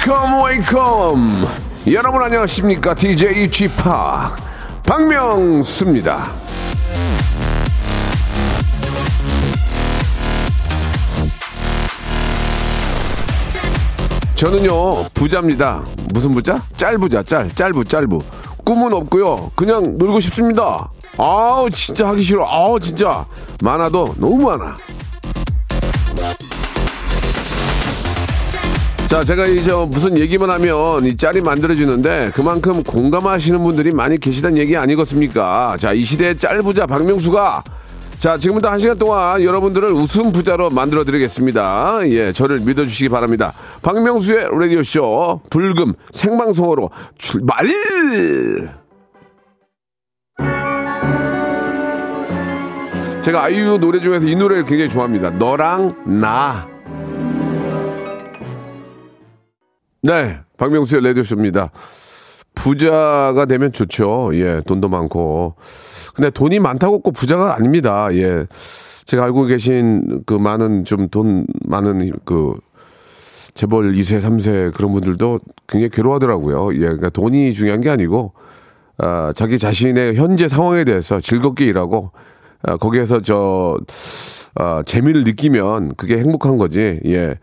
Welcome 0.00 0.44
welcome 0.44 1.46
여러분 1.92 2.22
안녕하십니까 2.22 2.94
DJ 2.94 3.50
Chip 3.50 3.76
박명수입니다. 4.86 6.30
저는요 14.34 15.04
부자입니다. 15.12 15.82
무슨 16.14 16.32
부자? 16.32 16.62
짤부자 16.78 17.22
짤 17.22 17.54
짤부 17.54 17.84
짤부 17.84 18.22
꿈은 18.64 18.94
없고요. 18.94 19.50
그냥 19.54 19.98
놀고 19.98 20.20
싶습니다. 20.20 20.90
아우 21.18 21.68
진짜 21.68 22.08
하기 22.08 22.22
싫어. 22.22 22.46
아우 22.48 22.80
진짜 22.80 23.26
많아도 23.62 24.14
너무 24.16 24.38
많아. 24.48 24.76
자, 29.10 29.24
제가 29.24 29.44
이제 29.46 29.72
무슨 29.72 30.16
얘기만 30.16 30.48
하면 30.52 31.04
이 31.04 31.16
짤이 31.16 31.40
만들어지는데 31.40 32.30
그만큼 32.32 32.84
공감하시는 32.84 33.58
분들이 33.64 33.90
많이 33.90 34.16
계시다는 34.16 34.56
얘기 34.56 34.76
아니겠습니까? 34.76 35.76
자, 35.80 35.92
이 35.92 36.02
시대의 36.04 36.38
짤부자 36.38 36.86
박명수가 36.86 37.64
자, 38.20 38.38
지금부터 38.38 38.70
한 38.70 38.78
시간 38.78 38.96
동안 38.96 39.42
여러분들을 39.42 39.90
웃음 39.90 40.30
부자로 40.30 40.70
만들어 40.70 41.02
드리겠습니다. 41.02 42.02
예, 42.04 42.32
저를 42.32 42.60
믿어 42.60 42.84
주시기 42.84 43.08
바랍니다. 43.08 43.52
박명수의 43.82 44.50
라디오 44.52 44.84
쇼, 44.84 45.40
불금, 45.50 45.94
생방송으로 46.12 46.90
출발! 47.18 47.66
제가 53.22 53.42
아이유 53.42 53.76
노래 53.80 54.00
중에서 54.00 54.28
이 54.28 54.36
노래를 54.36 54.64
굉장히 54.66 54.88
좋아합니다. 54.88 55.30
너랑 55.30 55.96
나. 56.06 56.69
네, 60.02 60.40
박명수의 60.56 61.02
라디오쇼입니다. 61.02 61.70
부자가 62.54 63.44
되면 63.44 63.70
좋죠. 63.70 64.30
예, 64.34 64.62
돈도 64.66 64.88
많고. 64.88 65.56
근데 66.14 66.30
돈이 66.30 66.58
많다고 66.58 67.00
꼭 67.00 67.12
부자가 67.12 67.54
아닙니다. 67.54 68.08
예. 68.12 68.46
제가 69.04 69.24
알고 69.24 69.44
계신 69.44 70.22
그 70.24 70.34
많은 70.34 70.84
좀 70.84 71.08
돈 71.08 71.46
많은 71.66 72.12
그 72.24 72.54
재벌 73.54 73.92
2세, 73.92 74.22
3세 74.22 74.72
그런 74.74 74.92
분들도 74.92 75.40
굉장히 75.68 75.90
괴로워하더라고요. 75.90 76.74
예. 76.74 76.78
그러니까 76.80 77.10
돈이 77.10 77.52
중요한 77.52 77.80
게 77.80 77.90
아니고 77.90 78.32
아, 78.98 79.32
자기 79.34 79.58
자신의 79.58 80.16
현재 80.16 80.48
상황에 80.48 80.84
대해서 80.84 81.20
즐겁게 81.20 81.66
일하고 81.66 82.12
아, 82.62 82.76
거기에서 82.76 83.20
저 83.20 83.78
아, 84.54 84.82
재미를 84.84 85.24
느끼면 85.24 85.94
그게 85.96 86.18
행복한 86.18 86.56
거지. 86.56 87.00
예. 87.04 87.38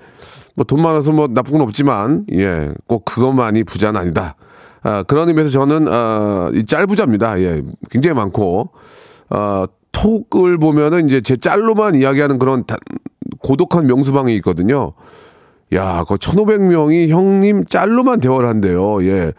뭐 0.57 0.63
돈 0.65 0.81
많아서 0.81 1.11
뭐 1.11 1.27
나쁜 1.27 1.53
건 1.53 1.61
없지만 1.61 2.25
예. 2.33 2.71
꼭 2.87 3.05
그것만이 3.05 3.63
부자는 3.63 3.99
아니다. 3.99 4.35
아, 4.81 5.03
그런 5.03 5.27
의미에서 5.29 5.49
저는 5.49 5.87
아, 5.87 6.49
이 6.53 6.65
짤부자입니다. 6.65 7.39
예, 7.41 7.61
굉장히 7.91 8.15
많고 8.15 8.71
아, 9.29 9.67
톡을 9.91 10.57
보면은 10.57 11.07
이제 11.07 11.21
제 11.21 11.37
짤로만 11.37 11.95
이야기하는 11.95 12.39
그런 12.39 12.65
다, 12.65 12.77
고독한 13.39 13.85
명수방이 13.85 14.35
있거든요. 14.37 14.93
야, 15.73 16.03
그 16.07 16.15
1,500명이 16.15 17.09
형님 17.09 17.65
짤로만 17.65 18.19
대화를 18.19 18.49
한대요. 18.49 19.03
예. 19.03 19.33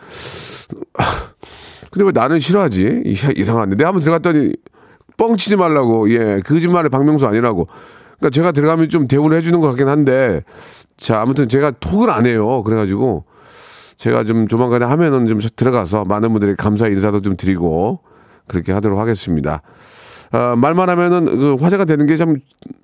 근데 1.91 2.05
왜 2.05 2.13
나는 2.13 2.39
싫어하지? 2.39 3.03
이상한데. 3.07 3.77
내가 3.77 3.89
한번 3.89 4.03
들어갔더니 4.03 4.53
뻥치지 5.17 5.57
말라고. 5.57 6.11
예. 6.11 6.41
거짓말의 6.45 6.91
박명수 6.91 7.27
아니라고. 7.27 7.67
그러니까 8.19 8.35
제가 8.35 8.53
들어가면 8.53 8.89
좀 8.89 9.07
대우를 9.07 9.37
해주는 9.39 9.59
것 9.61 9.69
같긴 9.69 9.89
한데. 9.89 10.43
자, 10.97 11.21
아무튼 11.21 11.49
제가 11.49 11.73
톡을 11.73 12.11
안 12.11 12.27
해요. 12.27 12.63
그래가지고. 12.63 13.25
제가 13.97 14.23
좀 14.23 14.47
조만간에 14.47 14.85
하면은 14.85 15.27
좀 15.27 15.41
들어가서 15.57 16.05
많은 16.05 16.31
분들이 16.33 16.55
감사 16.55 16.87
인사도 16.87 17.21
좀 17.21 17.37
드리고 17.37 17.99
그렇게 18.47 18.73
하도록 18.73 18.97
하겠습니다. 18.99 19.63
어, 20.31 20.55
말만 20.57 20.89
하면은 20.91 21.25
그 21.25 21.57
화제가 21.59 21.85
되는 21.85 22.07
게 22.07 22.17
참 22.17 22.37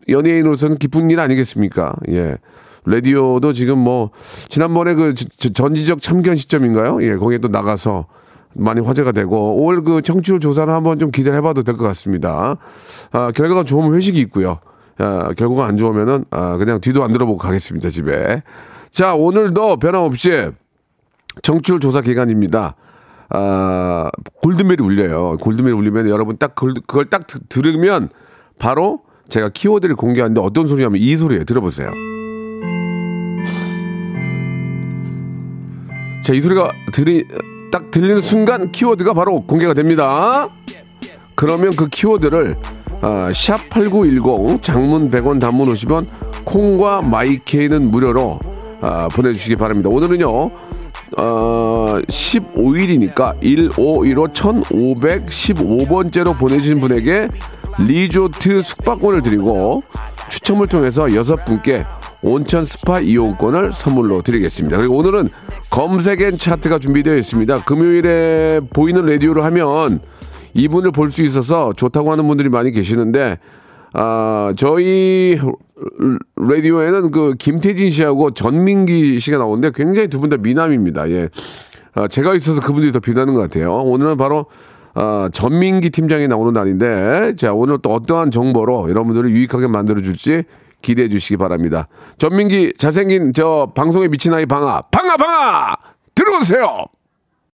연예인으로서는 0.09 0.77
기쁜 0.79 1.11
일 1.11 1.21
아니겠습니까? 1.21 1.95
예. 2.11 2.39
라디오도 2.85 3.53
지금 3.53 3.79
뭐 3.79 4.11
지난번에 4.49 4.95
그 4.95 5.15
전지적 5.15 6.03
참견 6.03 6.35
시점인가요? 6.37 7.03
예, 7.03 7.17
거기에 7.17 7.39
또 7.39 7.47
나가서 7.49 8.07
많이 8.55 8.81
화제가 8.81 9.13
되고 9.13 9.65
올그 9.65 10.03
청취율 10.03 10.41
조사를 10.41 10.73
한번 10.73 10.99
좀 10.99 11.11
기대해 11.13 11.41
봐도 11.41 11.63
될 11.63 11.77
것 11.77 11.85
같습니다. 11.85 12.57
아, 13.13 13.31
결과가 13.33 13.63
좋으면 13.65 13.95
회식이 13.95 14.19
있고요. 14.23 14.59
아, 14.99 15.33
결과가 15.37 15.67
안 15.67 15.77
좋으면은 15.77 16.25
아, 16.31 16.57
그냥 16.57 16.81
뒤도 16.81 17.03
안 17.03 17.13
들어보고 17.13 17.39
가겠습니다, 17.39 17.91
집에. 17.91 18.43
자, 18.91 19.15
오늘도 19.15 19.79
변함없이 19.79 20.51
청취율 21.43 21.81
조사 21.81 22.01
기간입니다. 22.01 22.77
아, 23.31 24.11
골든벨이 24.43 24.79
울려요. 24.81 25.39
골든벨이 25.41 25.75
울리면 25.75 26.09
여러분 26.09 26.37
딱 26.39 26.55
그걸, 26.55 26.75
그걸 26.87 27.11
딱 27.11 27.27
들으면 27.49 28.09
바로 28.59 29.01
제가 29.29 29.49
키워드를 29.49 29.97
공개하는데 29.97 30.41
어떤 30.41 30.67
소리냐면 30.67 31.01
이 31.01 31.17
소리예요. 31.17 31.45
들어보세요. 31.45 31.91
자, 36.23 36.33
이 36.33 36.41
소리가 36.41 36.71
들이, 36.93 37.25
딱 37.73 37.91
들리는 37.91 38.21
순간 38.21 38.71
키워드가 38.71 39.13
바로 39.15 39.41
공개가 39.41 39.75
됩니다. 39.75 40.49
그러면 41.35 41.73
그 41.77 41.89
키워드를 41.89 42.57
아, 43.05 43.29
샵8910 43.31 44.63
장문 44.63 45.11
100원 45.11 45.39
단문 45.39 45.71
50원 45.75 46.07
콩과 46.45 47.03
My 47.03 47.28
K는 47.28 47.91
무료로 47.91 48.41
아, 48.81 49.09
보내주시기 49.09 49.57
바랍니다. 49.57 49.91
오늘은요. 49.91 50.51
어, 51.19 51.99
15일이니까 52.09 53.39
1515 53.43 54.05
1515번째로 54.05 56.39
보내주신 56.39 56.81
분에게 56.81 57.29
리조트 57.79 58.63
숙박권을 58.63 59.21
드리고 59.21 59.83
추첨을 60.31 60.69
통해서 60.69 61.15
여섯 61.15 61.45
분께 61.45 61.85
온천 62.23 62.65
스파 62.65 63.01
이용권을 63.01 63.73
선물로 63.73 64.23
드리겠습니다. 64.23 64.79
그리고 64.79 64.97
오늘은 64.97 65.29
검색 65.69 66.31
N 66.31 66.39
차트가 66.39 66.79
준비되어 66.79 67.17
있습니다. 67.17 67.65
금요일에 67.65 68.61
보이는 68.73 69.05
라디오를 69.05 69.45
하면 69.45 70.01
이분을 70.55 70.93
볼 70.93 71.11
수 71.11 71.23
있어서 71.23 71.73
좋다고 71.73 72.11
하는 72.11 72.27
분들이 72.27 72.49
많이 72.49 72.71
계시는데 72.73 73.39
아, 73.93 74.53
저희 74.57 75.39
라디오에는 76.37 77.11
그 77.11 77.35
김태진 77.39 77.91
씨하고 77.91 78.33
전민기 78.33 79.21
씨가 79.21 79.39
나오는데 79.39 79.71
굉장히 79.75 80.09
두 80.09 80.19
분 80.21 80.31
다 80.31 80.37
미남입니다. 80.37 81.09
예. 81.11 81.29
아, 81.95 82.09
제가 82.09 82.35
있어서 82.35 82.61
그분들이 82.61 82.91
더 82.93 82.99
빛나는 83.01 83.35
것 83.35 83.41
같아요. 83.41 83.73
오늘은 83.83 84.17
바로 84.17 84.47
아, 84.95 85.29
전민기 85.33 85.91
팀장이 85.91 86.27
나오는 86.29 86.53
날인데 86.53 87.35
자 87.37 87.53
오늘 87.53 87.79
또 87.83 87.93
어떠한 87.93 88.31
정보로 88.31 88.89
여러분들을 88.91 89.31
유익하게 89.31 89.67
만들어 89.69 90.01
줄지 90.01 90.45
기대해 90.83 91.09
주시기 91.09 91.37
바랍니다. 91.37 91.89
전민기 92.19 92.75
잘생긴 92.79 93.33
저 93.33 93.73
방송에 93.75 94.09
미친 94.09 94.33
아이 94.35 94.45
방아 94.47 94.83
방아 94.91 95.17
방아 95.17 95.77
들어오세요. 96.15 96.85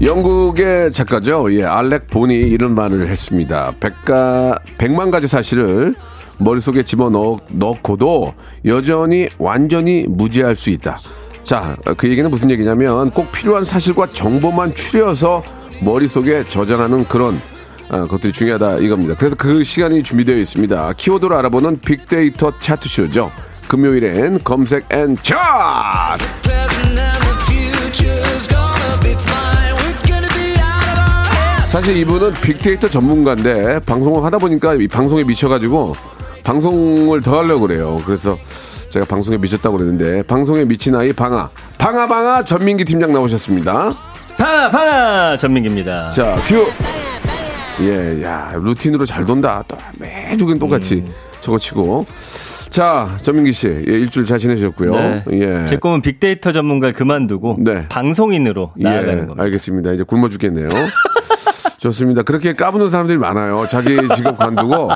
영국의 0.00 0.92
작가죠. 0.92 1.52
예, 1.54 1.64
알렉 1.64 2.06
본이 2.08 2.40
이런 2.40 2.74
말을 2.74 3.08
했습니다. 3.08 3.72
백가, 3.80 4.58
백만 4.78 5.10
가지 5.10 5.26
사실을 5.26 5.94
머릿속에 6.38 6.84
집어넣고도 6.84 8.34
여전히 8.64 9.28
완전히 9.38 10.06
무지할 10.08 10.54
수 10.54 10.70
있다. 10.70 10.98
자, 11.42 11.76
그 11.96 12.08
얘기는 12.08 12.30
무슨 12.30 12.50
얘기냐면 12.50 13.10
꼭 13.10 13.32
필요한 13.32 13.64
사실과 13.64 14.06
정보만 14.06 14.74
추려서 14.74 15.42
머릿속에 15.80 16.44
저장하는 16.44 17.06
그런 17.06 17.40
아, 17.90 18.06
것들이 18.06 18.32
중요하다 18.32 18.76
이겁니다. 18.76 19.14
그래서 19.18 19.34
그 19.36 19.64
시간이 19.64 20.02
준비되어 20.02 20.36
있습니다. 20.36 20.92
키워드로 20.92 21.36
알아보는 21.38 21.80
빅데이터 21.80 22.52
차트쇼죠. 22.60 23.32
금요일엔 23.68 24.44
검색 24.44 24.84
N 24.92 25.16
차트! 25.16 27.17
사실 31.78 31.96
이분은 31.98 32.32
빅데이터 32.32 32.88
전문가인데 32.88 33.78
방송을 33.86 34.24
하다 34.24 34.38
보니까 34.38 34.74
이 34.74 34.88
방송에 34.88 35.22
미쳐가지고 35.22 35.94
방송을 36.42 37.22
더 37.22 37.38
하려고 37.38 37.68
그래요. 37.68 38.02
그래서 38.04 38.36
제가 38.88 39.06
방송에 39.06 39.38
미쳤다고 39.38 39.76
그랬는데 39.76 40.22
방송에 40.24 40.64
미친 40.64 40.96
아이 40.96 41.12
방아 41.12 41.50
방아 41.78 42.08
방아 42.08 42.42
전민기 42.42 42.84
팀장 42.84 43.12
나오셨습니다. 43.12 43.94
방아 44.36 44.70
방아 44.72 45.36
전민기입니다. 45.36 46.10
자 46.10 46.34
큐. 46.48 46.66
예, 47.82 48.24
야 48.24 48.54
루틴으로 48.56 49.06
잘 49.06 49.24
돈다. 49.24 49.62
또 49.68 49.76
매주 50.00 50.46
그냥 50.46 50.58
똑같이 50.58 50.94
음. 51.06 51.14
저거 51.40 51.58
치고. 51.58 52.06
자 52.70 53.16
전민기 53.22 53.52
씨 53.52 53.68
예, 53.68 53.92
일주일 53.92 54.26
잘 54.26 54.40
지내셨고요. 54.40 54.90
네. 54.90 55.22
예. 55.30 55.64
제 55.66 55.76
꿈은 55.76 56.02
빅데이터 56.02 56.50
전문가를 56.50 56.92
그만두고 56.92 57.58
네. 57.60 57.86
방송인으로 57.88 58.72
나아가는 58.76 59.12
예, 59.12 59.20
겁니다. 59.20 59.42
알겠습니다. 59.44 59.92
이제 59.92 60.02
굶어 60.02 60.28
죽겠네요. 60.28 60.66
좋습니다. 61.78 62.22
그렇게 62.22 62.52
까부는 62.52 62.88
사람들이 62.90 63.18
많아요. 63.18 63.66
자기 63.68 63.96
직업 64.16 64.36
관두고 64.36 64.88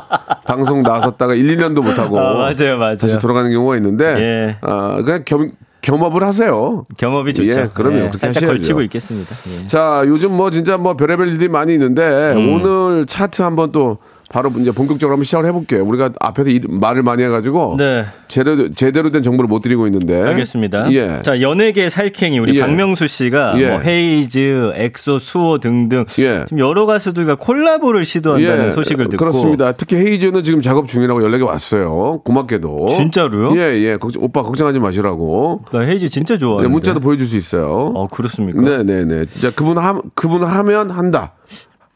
방송 0.46 0.82
나섰다가 0.82 1.34
1, 1.34 1.56
2년도 1.56 1.82
못하고 1.82 2.19
아, 2.19 2.34
맞아요, 2.34 2.76
맞아요. 2.79 2.96
다시 2.96 3.19
돌아가는 3.19 3.50
경우가 3.50 3.76
있는데 3.76 4.05
예. 4.05 4.56
아, 4.61 5.00
그냥 5.02 5.23
겸, 5.25 5.50
겸업을 5.81 6.23
하세요. 6.23 6.84
경험이 6.96 7.34
좋죠. 7.34 7.49
예, 7.49 7.69
그럼요. 7.73 7.99
그렇게 7.99 8.19
살짝 8.19 8.43
하셔야죠. 8.43 8.46
걸치고 8.46 8.82
있겠습니다. 8.82 9.34
예. 9.62 9.67
자, 9.67 10.02
요즘 10.06 10.37
뭐 10.37 10.50
진짜 10.50 10.76
뭐 10.76 10.96
별의별 10.96 11.29
일들이 11.29 11.49
많이 11.49 11.73
있는데 11.73 12.32
음. 12.34 12.52
오늘 12.55 13.06
차트 13.06 13.43
한번 13.43 13.73
또 13.73 13.99
바로 14.32 14.50
이제 14.58 14.70
본격적으로 14.73 15.12
한번 15.12 15.25
시작을 15.25 15.46
해볼게요. 15.49 15.84
우리가 15.84 16.11
앞에서 16.19 16.49
이- 16.49 16.61
말을 16.67 17.02
많이 17.02 17.23
해가지고 17.23 17.76
네. 17.79 18.06
제대로, 18.29 18.73
제대로 18.75 19.11
된 19.11 19.23
정보를 19.23 19.46
못 19.46 19.61
드리고 19.61 19.87
있는데. 19.87 20.23
알겠습니다. 20.23 20.90
예. 20.93 21.20
자, 21.23 21.40
연예계 21.43 21.90
살쾡이 21.90 22.38
우리 22.38 22.56
예. 22.56 22.61
박명수 22.61 23.06
씨가 23.06 23.55
예. 23.61 23.69
뭐 23.69 23.81
헤이즈, 23.81 24.73
엑소, 24.75 25.19
수호 25.19 25.58
등등 25.58 26.06
예. 26.19 26.44
지금 26.46 26.58
여러 26.61 26.87
가수들과 26.87 27.34
콜라보를 27.34 28.06
시도한다는 28.06 28.70
소식을 28.73 29.11
듣고 29.11 29.19
그렇습니다. 29.19 29.73
특히 29.73 29.96
헤이즈는 29.96 30.43
지금 30.43 30.62
작업 30.62 30.88
중이라고 30.88 31.23
연락이 31.23 31.43
왔어요. 31.44 32.23
고맙게도. 32.25 32.87
진짜로요? 32.88 33.55
예, 33.61 33.75
예. 33.82 33.96
걱정- 33.99 34.23
오빠 34.25 34.43
걱정하지 34.43 34.79
마시라고. 34.81 35.62
나 35.73 35.81
헤이즈 35.81 36.08
진짜 36.08 36.38
좋아하는데. 36.38 36.69
네, 36.69 36.73
문자도 36.73 37.00
보여줄 37.00 37.26
수 37.26 37.37
있어요. 37.37 37.93
어, 37.94 38.08
그렇습니까? 38.08 38.62
네, 38.62 38.82
네, 38.82 39.05
네. 39.05 39.26
자, 39.43 39.50
그분 39.55 39.76
하, 39.76 40.00
그분 40.14 40.43
하면 40.43 40.90
한다. 40.90 41.34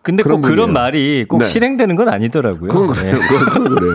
근데 0.06 0.22
꼭 0.22 0.28
그런 0.28 0.42
그런 0.42 0.56
분이에요. 0.68 0.72
말이 0.72 1.24
꼭 1.26 1.38
네. 1.38 1.44
실행되는 1.46 1.96
건 1.96 2.08
아니더라고요. 2.08 2.68
그건 2.68 2.92
그래요. 2.92 3.16
예. 3.16 3.18
그건, 3.18 3.74
그래요. 3.74 3.92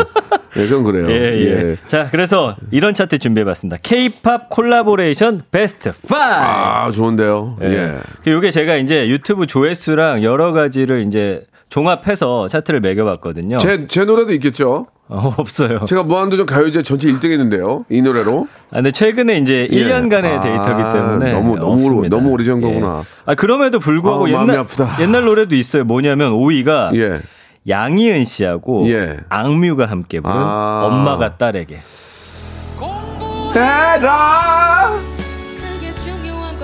예, 0.58 0.68
그건 0.68 0.84
그래요. 0.84 1.10
예, 1.10 1.70
예. 1.70 1.78
자, 1.88 2.10
그래서 2.12 2.58
이런 2.70 2.94
차트 2.94 3.18
준비해봤습니다. 3.18 3.78
K-팝 3.82 4.50
콜라보레이션 4.50 5.44
베스트 5.52 5.90
5. 5.90 6.16
아, 6.18 6.92
좋은데요. 6.92 7.60
예. 7.62 7.66
예. 7.68 7.94
그 8.26 8.32
요게 8.32 8.52
제가 8.52 8.76
이제 8.76 9.08
유튜브 9.08 9.48
조회수랑 9.48 10.26
여러 10.26 10.52
가지를 10.52 11.06
이제 11.08 11.46
종합해서 11.70 12.50
차트를 12.50 12.82
매겨봤거든요. 12.82 13.58
제, 13.60 13.88
제 13.88 14.04
노래도 14.04 14.34
있겠죠? 14.34 14.88
어, 15.12 15.34
없어요. 15.38 15.84
제가 15.86 16.04
무한도전 16.04 16.46
가요제 16.46 16.84
전체 16.84 17.12
1등 17.12 17.32
했는데요. 17.32 17.86
이 17.90 18.02
노래로. 18.02 18.48
아, 18.72 18.76
근데 18.76 18.92
최근에 18.92 19.40
이제 19.40 19.68
예. 19.70 19.84
1년간의 19.84 20.26
아, 20.38 20.42
데이터기 20.42 20.84
때문에 20.94 21.34
너무, 21.34 21.58
너무, 21.58 21.74
없습니다. 21.74 22.16
너무 22.16 22.30
오래전 22.30 22.62
거구나. 22.62 23.00
예. 23.00 23.04
아, 23.26 23.36
그럼에도 23.36 23.80
불구하고 23.80 24.28
아, 24.28 24.30
옛날 24.30 24.60
아프다. 24.60 25.02
옛날 25.02 25.26
노래도 25.26 25.58
있어요. 25.58 25.84
뭐냐면 25.84 26.32
5위가 26.32 26.96
예. 26.96 27.22
양희은 27.68 28.24
씨하고 28.24 28.88
예. 28.90 29.18
악뮤가 29.28 29.86
함께 29.86 30.22
부른 30.22 30.36
아. 30.36 30.88
엄마가 30.90 31.36
딸에게. 31.36 31.78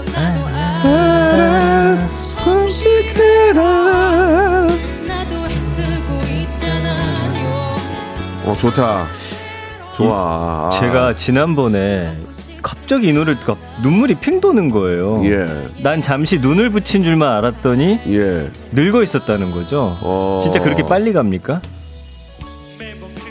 그게 0.10 0.57
좋다. 8.60 9.08
좋아. 9.96 10.70
아. 10.74 10.80
제가 10.80 11.16
지난번에 11.16 12.18
갑자기 12.62 13.10
이 13.10 13.14
듣고 13.40 13.58
눈물이 13.84 14.16
핑 14.16 14.42
도는 14.42 14.70
거예요. 14.70 15.22
예. 15.26 15.48
난 15.84 16.02
잠시 16.02 16.40
눈을 16.40 16.70
붙인 16.70 17.04
줄만 17.04 17.32
알았더니 17.38 18.00
예. 18.08 18.52
늙어 18.72 19.04
있었다는 19.04 19.52
거죠. 19.52 19.96
어. 20.02 20.40
진짜 20.42 20.60
그렇게 20.60 20.84
빨리 20.84 21.14
갑니까? 21.14 21.62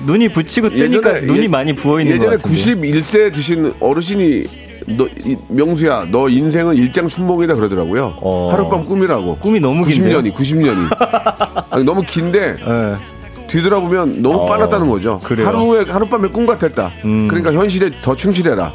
눈이 0.07 0.29
붙이고 0.29 0.71
뜨니까 0.71 1.15
예전에- 1.15 1.25
눈이 1.27 1.43
예- 1.45 1.49
많이 1.49 1.75
부어 1.75 2.01
있는 2.01 2.19
것 2.19 2.25
예전에 2.25 2.37
같은데. 2.37 3.01
91세 3.01 3.33
드신 3.33 3.75
어르신이 3.81 4.47
너 4.97 5.07
이- 5.25 5.37
명수야 5.49 6.07
너 6.13 6.29
인생은 6.29 6.77
일장 6.77 7.09
춘몽이다 7.09 7.55
그러더라고요. 7.57 8.19
어. 8.23 8.49
하룻밤 8.53 8.85
꿈이라고. 8.85 9.37
꿈이 9.39 9.59
너무 9.59 9.85
긴데요? 9.85 10.21
90년이 10.21 10.35
90년이. 10.35 10.87
아니, 11.71 11.85
너무 11.85 12.03
긴데 12.03 12.39
예. 12.61 13.16
뒤돌아보면 13.47 14.23
너무 14.23 14.39
어, 14.39 14.45
빨랐다는 14.45 14.89
거죠. 14.89 15.17
그래요? 15.25 15.47
하루에 15.47 15.85
하룻밤에 15.91 16.29
꿈 16.29 16.47
같았다. 16.47 16.93
음. 17.05 17.29
그러니까 17.29 17.53
현실에 17.53 17.91
더 18.03 18.15
충실해라. 18.15 18.73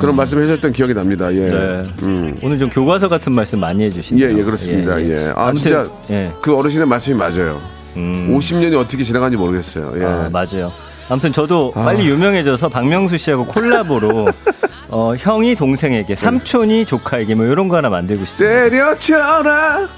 그런 0.00 0.14
말씀을 0.16 0.42
해주셨던 0.42 0.72
기억이 0.72 0.94
납니다. 0.94 1.32
예. 1.34 1.48
네. 1.48 1.82
음. 2.02 2.36
오늘 2.42 2.58
좀 2.58 2.68
교과서 2.68 3.08
같은 3.08 3.32
말씀 3.34 3.60
많이 3.60 3.82
예, 3.82 3.86
해주시네요. 3.86 4.38
예, 4.38 4.42
그렇습니다. 4.42 5.00
예. 5.00 5.32
아, 5.34 5.48
아무튼, 5.48 5.62
진짜 5.62 5.86
예. 6.10 6.30
그 6.42 6.54
어르신의 6.54 6.86
말씀이 6.86 7.16
맞아요. 7.16 7.60
음. 7.96 8.34
50년이 8.36 8.78
어떻게 8.78 9.02
지나간지 9.02 9.36
모르겠어요. 9.36 9.94
예. 9.98 10.04
아, 10.04 10.28
맞아요. 10.30 10.70
아무튼 11.08 11.32
저도 11.32 11.72
아. 11.74 11.84
빨리 11.84 12.06
유명해져서 12.08 12.68
박명수 12.68 13.16
씨하고 13.16 13.46
콜라보로 13.46 14.26
어, 14.88 15.14
형이 15.18 15.54
동생에게, 15.54 16.14
삼촌이 16.14 16.84
조카에게 16.84 17.34
뭐 17.34 17.46
이런 17.46 17.68
거 17.68 17.76
하나 17.76 17.88
만들고 17.88 18.24
싶어요. 18.24 18.70
때려쳐라. 18.70 19.88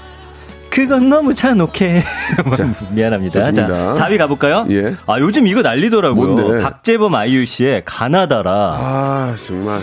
그건 0.79 1.09
너무 1.09 1.33
잔혹해. 1.33 2.01
미안합니다. 2.91 3.41
좋습니다. 3.41 3.93
자, 3.95 4.07
4위 4.07 4.17
가볼까요? 4.17 4.65
예. 4.69 4.95
아, 5.07 5.19
요즘 5.19 5.45
이거 5.45 5.61
난리더라고요. 5.61 6.35
뭔데? 6.35 6.63
박재범 6.63 7.13
아이유 7.15 7.45
씨의 7.45 7.83
가나다라. 7.83 8.77
아, 8.79 9.35
정말. 9.45 9.81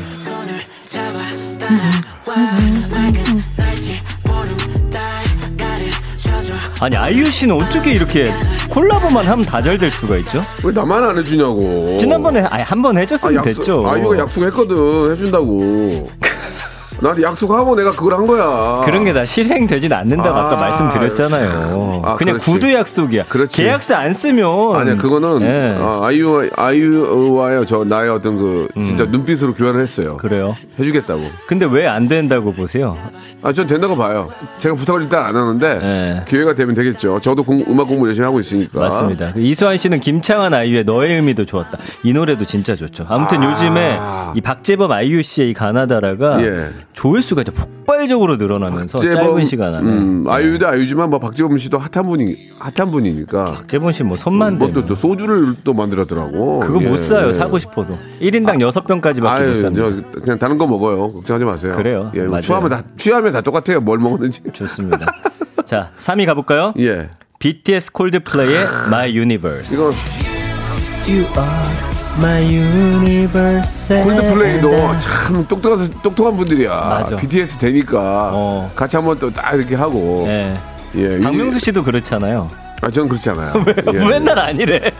아니, 6.80 6.97
아이유 6.97 7.30
씨는 7.30 7.56
어떻게 7.56 7.92
이렇게 7.92 8.32
콜라보만 8.71 9.26
하면 9.26 9.44
다잘될 9.44 9.90
수가 9.90 10.16
있죠? 10.18 10.42
왜 10.64 10.73
나만 10.73 11.02
안 11.04 11.18
해주냐고. 11.18 11.99
지난번에 11.99 12.40
아니, 12.40 12.62
한번 12.62 12.97
아, 12.97 13.00
해줬으면 13.00 13.35
약속, 13.37 13.44
됐죠. 13.49 13.87
아이유가 13.87 14.18
약속했거든. 14.18 15.11
해준다고. 15.12 16.11
나한테 17.00 17.23
약속하고 17.23 17.75
내가 17.76 17.93
그걸 17.93 18.15
한 18.15 18.26
거야. 18.26 18.81
그런 18.85 19.05
게 19.05 19.12
다 19.12 19.25
실행되진 19.25 19.93
않는다고 19.93 20.37
아, 20.37 20.49
까 20.49 20.53
아, 20.53 20.57
말씀드렸잖아요. 20.57 22.03
아, 22.05 22.17
그냥 22.17 22.35
그렇지. 22.35 22.50
구두 22.50 22.73
약속이야. 22.73 23.25
그렇지. 23.29 23.62
계약서 23.62 23.95
안 23.97 24.12
쓰면 24.12 24.76
아니야, 24.76 24.97
그거는 24.97 25.43
예. 25.43 25.76
아, 25.81 26.00
아이유, 26.05 26.49
아이유와의 26.55 27.67
저 27.67 27.85
나의 27.85 28.11
어떤 28.11 28.37
그 28.37 28.69
진짜 28.75 29.05
눈빛으로 29.05 29.55
교환을 29.55 29.81
했어요. 29.81 30.12
음. 30.12 30.17
그래요. 30.19 30.57
해주겠다고. 30.79 31.23
근데 31.47 31.67
왜 31.67 31.87
안 31.87 32.09
된다고 32.09 32.53
보세요? 32.53 32.97
아, 33.43 33.53
전 33.53 33.67
된다고 33.69 33.97
봐요. 33.97 34.29
제가 34.59 34.75
부탁을 34.75 35.03
일단 35.03 35.25
안 35.25 35.37
하는데 35.37 35.81
예. 35.83 36.25
기회가 36.26 36.55
되면 36.55 36.75
되겠죠. 36.75 37.21
저도 37.21 37.45
공- 37.45 37.65
음악 37.69 37.87
공부 37.87 38.07
열심히 38.09 38.25
하고 38.25 38.41
있으니까. 38.41 38.81
맞습니다. 38.81 39.33
그 39.33 39.41
이수환 39.41 39.79
씨는 39.79 40.00
김창완 40.00 40.53
아이유의 40.53 40.85
너의 40.85 41.15
의미도 41.17 41.45
좋았다. 41.45 41.79
이 42.03 42.12
노래도 42.12 42.45
진짜 42.45 42.75
좋죠. 42.75 43.07
아무튼 43.09 43.43
아. 43.43 43.53
요즘에 43.53 44.00
이 44.35 44.41
박재범 44.41 44.91
아이유 44.91 45.23
씨의 45.23 45.50
이 45.50 45.55
가나다라가 45.55 46.43
예. 46.45 46.71
조회수가 46.97 47.43
이제 47.43 47.53
폭발적으로 47.53 48.37
늘어나면서 48.37 48.97
짧은 48.99 49.45
시간 49.45 49.75
안에 49.75 49.87
음, 49.87 50.25
아이유도 50.26 50.67
아이유지만 50.67 51.11
뭐 51.11 51.19
박재범 51.19 51.59
씨도 51.59 51.76
핫한 51.79 52.07
분이 52.09 52.37
핫한 52.59 52.91
분이니까. 52.91 53.45
박재범 53.45 53.93
씨 53.93 54.03
뭐 54.03 54.17
손만 54.17 54.59
뭐 54.59 54.67
대면 54.69 54.83
또, 54.83 54.88
또 54.88 54.95
소주를 54.95 55.55
또 55.62 55.75
만들었더라고. 55.75 56.61
그거 56.61 56.81
예, 56.83 56.88
못 56.88 56.99
사요. 56.99 57.29
예. 57.29 57.33
사고 57.35 57.59
싶어도 57.59 57.99
1인당 58.23 58.62
여섯 58.62 58.87
병까지밖에 58.87 59.43
아유, 59.43 59.49
못 59.50 59.55
삽니다. 59.57 59.83
저 60.15 60.21
그냥 60.21 60.38
다른 60.38 60.57
거 60.57 60.67
먹어요. 60.67 61.09
걱정하지 61.11 61.45
마세요. 61.45 61.75
그래요. 61.76 62.11
예, 62.15 62.23
맞아요. 62.23 62.41
취하면 62.41 62.71
다 62.71 62.83
취하면 62.97 63.31
다 63.33 63.43
똑같아요. 63.43 63.81
뭘 63.81 63.99
먹었는지. 63.99 64.41
좋습니다. 64.55 65.07
자, 65.67 65.91
3위 65.99 66.25
가볼까요? 66.25 66.73
예. 66.79 67.11
BTS 67.41 67.93
콜드플레이의 67.93 68.65
My 68.88 69.15
Universe. 69.15 69.75
이거 69.75 69.85
You 71.07 71.21
are 71.21 71.37
my 71.45 71.75
universe. 71.76 71.96
콜드플레이도 74.02 74.96
참 74.99 75.46
똑똑한 75.46 75.88
똑똑한 76.02 76.37
분들이야. 76.37 76.70
맞아. 76.70 77.16
BTS 77.16 77.58
되니까 77.58 78.30
어. 78.32 78.70
같이 78.75 78.96
한번 78.96 79.18
또 79.18 79.30
딱 79.30 79.54
이렇게 79.54 79.75
하고. 79.75 80.25
네. 80.26 80.58
예. 80.96 81.20
박명수 81.20 81.58
씨도 81.58 81.82
그렇잖아요. 81.85 82.50
아, 82.83 82.90
저는 82.90 83.09
그렇지 83.09 83.30
않아요. 83.30 83.52
예. 83.95 83.99
맨날 83.99 84.38
아니래. 84.38 84.92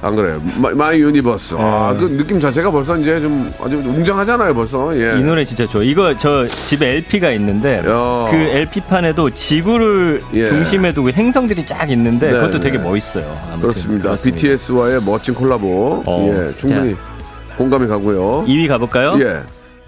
안 0.00 0.14
그래요. 0.14 0.40
마, 0.56 0.70
My 0.70 1.00
Universe. 1.00 1.56
아, 1.58 1.94
그 1.98 2.04
느낌 2.16 2.40
자체가 2.40 2.70
벌써 2.70 2.96
이제 2.96 3.20
좀 3.20 3.52
아주 3.60 3.76
웅장하잖아요, 3.76 4.54
벌써. 4.54 4.96
예. 4.96 5.18
이 5.18 5.22
노래 5.22 5.44
진짜 5.44 5.66
좋아. 5.66 5.82
이거 5.82 6.16
저 6.16 6.46
집에 6.46 6.90
LP가 6.96 7.30
있는데 7.32 7.78
야. 7.78 8.26
그 8.30 8.36
LP 8.36 8.80
판에도 8.82 9.30
지구를 9.30 10.22
예. 10.34 10.46
중심에 10.46 10.92
두고 10.92 11.10
행성들이 11.10 11.66
쫙 11.66 11.90
있는데 11.90 12.28
네, 12.28 12.32
그것도 12.34 12.58
네. 12.58 12.70
되게 12.70 12.78
멋있어요. 12.78 13.24
아무튼 13.46 13.60
그렇습니다. 13.60 14.14
BTS와의 14.14 15.00
멋진 15.04 15.34
콜라보. 15.34 16.04
어. 16.06 16.28
예, 16.32 16.56
충분히 16.56 16.96
공감이 17.56 17.88
가고요. 17.88 18.44
2위 18.46 18.68
가볼까요? 18.68 19.18
예. 19.20 19.40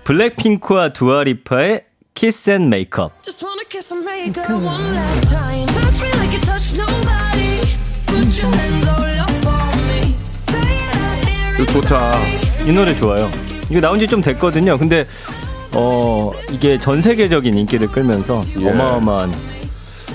블랙핑크와 0.02 0.88
두아리파의 0.88 1.84
Kiss 2.14 2.50
and 2.50 2.68
Make 2.68 2.93
Up. 2.93 3.12
Kiss 3.80 3.92
and 3.94 4.04
make 4.04 4.36
up 4.36 4.50
one 4.50 4.94
last 4.94 5.32
time. 5.32 5.66
Touch 5.68 6.02
me 6.02 6.12
like 6.20 6.32
you 6.34 6.40
touch 6.42 6.76
nobody. 6.76 7.64
Put 8.04 8.42
your 8.42 8.52
hands 8.54 8.86
all 8.86 9.20
up 9.24 9.46
on 9.46 9.78
me. 9.88 10.14
Say 10.50 10.60
it 10.60 10.96
out 10.96 11.26
here. 11.26 11.62
이거 11.62 11.72
좋다. 11.80 12.12
이 12.66 12.72
노래 12.72 12.94
좋아요. 12.94 13.30
이거 13.70 13.80
나온 13.80 13.98
지 13.98 14.06
좀 14.06 14.20
됐거든요. 14.20 14.76
근데 14.76 15.06
어 15.72 16.30
이게 16.52 16.76
전 16.76 17.00
세계적인 17.00 17.54
인기를 17.56 17.86
끌면서 17.90 18.44
예. 18.60 18.68
어마어마한 18.68 19.32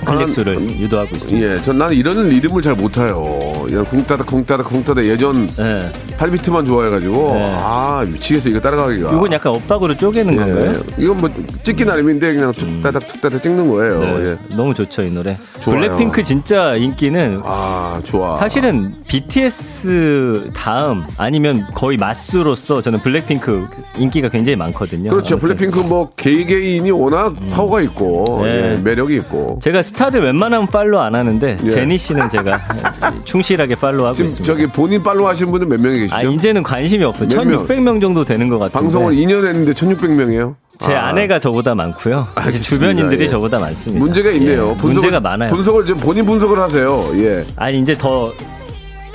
클릭 0.04 0.28
수를 0.28 0.58
음, 0.58 0.68
유도하고 0.68 1.16
있습니다. 1.16 1.54
예, 1.54 1.58
전 1.60 1.76
나는 1.78 1.96
이런 1.96 2.28
리듬을 2.28 2.62
잘 2.62 2.74
못해요. 2.76 3.24
그냥 3.66 3.84
쿵따다 3.84 4.24
쿵따다 4.24 4.62
쿵따다 4.64 5.04
예전 5.04 5.48
예. 5.58 5.90
8비트만 6.16 6.66
좋아해가지고 6.66 7.34
네. 7.34 7.56
아 7.58 8.04
미치겠어 8.10 8.48
이거 8.48 8.60
따라가기가. 8.60 9.12
이건 9.12 9.32
약간 9.32 9.52
엇박으로 9.54 9.96
쪼개는 9.96 10.36
건가요? 10.36 10.72
예, 10.98 11.02
이건 11.02 11.16
뭐 11.18 11.30
찍기 11.62 11.84
나름인데 11.84 12.34
그냥 12.34 12.52
툭따닥 12.52 13.06
툭따닥 13.06 13.42
찍는 13.42 13.68
거예요. 13.68 14.00
네, 14.00 14.20
예. 14.50 14.56
너무 14.56 14.72
좋죠 14.74 15.02
이 15.02 15.10
노래. 15.10 15.36
좋아요. 15.60 15.80
블랙핑크 15.80 16.22
진짜 16.22 16.74
인기는 16.74 17.40
아 17.44 18.00
좋아. 18.04 18.36
사실은 18.38 18.94
BTS 19.08 20.50
다음 20.54 21.04
아니면 21.16 21.66
거의 21.74 21.96
마스로서 21.96 22.80
저는 22.82 23.00
블랙핑크 23.00 23.64
인기가 23.98 24.28
굉장히 24.28 24.56
많거든요. 24.56 25.10
그렇죠. 25.10 25.34
아무튼 25.34 25.48
블랙핑크 25.56 25.78
뭐 25.86 26.08
개개인이 26.16 26.90
워낙 26.90 27.34
파워가 27.50 27.80
있고 27.82 28.40
네. 28.44 28.74
예, 28.74 28.78
매력이 28.78 29.14
있고. 29.16 29.58
제가 29.62 29.82
스타들 29.82 30.20
웬만하면 30.22 30.66
팔로우 30.68 31.00
안 31.00 31.14
하는데 31.14 31.58
예. 31.62 31.68
제니 31.68 31.98
씨는 31.98 32.30
제가 32.30 32.60
충실 33.24 33.55
하게 33.60 33.74
팔로우하고 33.74 34.14
지금 34.14 34.26
있습니다. 34.26 34.52
저기 34.52 34.66
본인 34.66 35.02
팔로우 35.02 35.26
하시는 35.28 35.50
분들 35.50 35.68
몇 35.68 35.80
명이 35.80 35.98
계시죠? 36.00 36.14
아 36.16 36.22
이제는 36.22 36.62
관심이 36.62 37.04
없어. 37.04 37.24
몇 37.26 37.44
명? 37.44 37.66
1,600명 37.66 38.00
정도 38.00 38.24
되는 38.24 38.48
것 38.48 38.58
같은데. 38.58 38.78
방송을 38.80 39.14
2년 39.14 39.46
했는데 39.46 39.72
1600명이에요? 39.72 40.54
제 40.80 40.94
아내가 40.94 41.38
저보다 41.38 41.74
많고요. 41.74 42.26
알겠습니다. 42.34 42.62
주변인들이 42.64 43.24
예. 43.24 43.28
저보다 43.28 43.58
많습니다. 43.58 44.04
문제가 44.04 44.30
있네요. 44.32 44.70
예, 44.70 44.76
분석을, 44.76 44.92
문제가 44.92 45.20
많아요. 45.20 45.48
분석을 45.50 45.84
좀 45.86 45.98
본인 45.98 46.26
분석을 46.26 46.58
하세요. 46.58 47.04
예. 47.16 47.44
아니 47.56 47.80
이제 47.80 47.96
더 47.96 48.30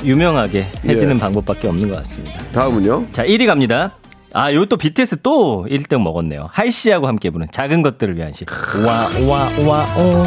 유명하게 0.03 0.65
해지는 0.85 1.19
방법밖에 1.19 1.67
없는 1.67 1.89
것 1.89 1.97
같습니다. 1.97 2.41
다음은요? 2.53 3.05
자 3.11 3.23
1위 3.23 3.45
갑니다. 3.45 3.91
아, 4.33 4.53
요 4.53 4.65
또 4.65 4.77
BTS 4.77 5.17
또 5.23 5.67
1등 5.69 6.01
먹었네요. 6.01 6.47
할씨하고 6.53 7.05
함께 7.05 7.29
부른 7.29 7.47
작은 7.51 7.81
것들을 7.81 8.15
위한 8.15 8.31
시. 8.31 8.45
와, 8.85 9.09
와, 9.27 9.49
와, 9.67 9.85
오. 9.97 10.25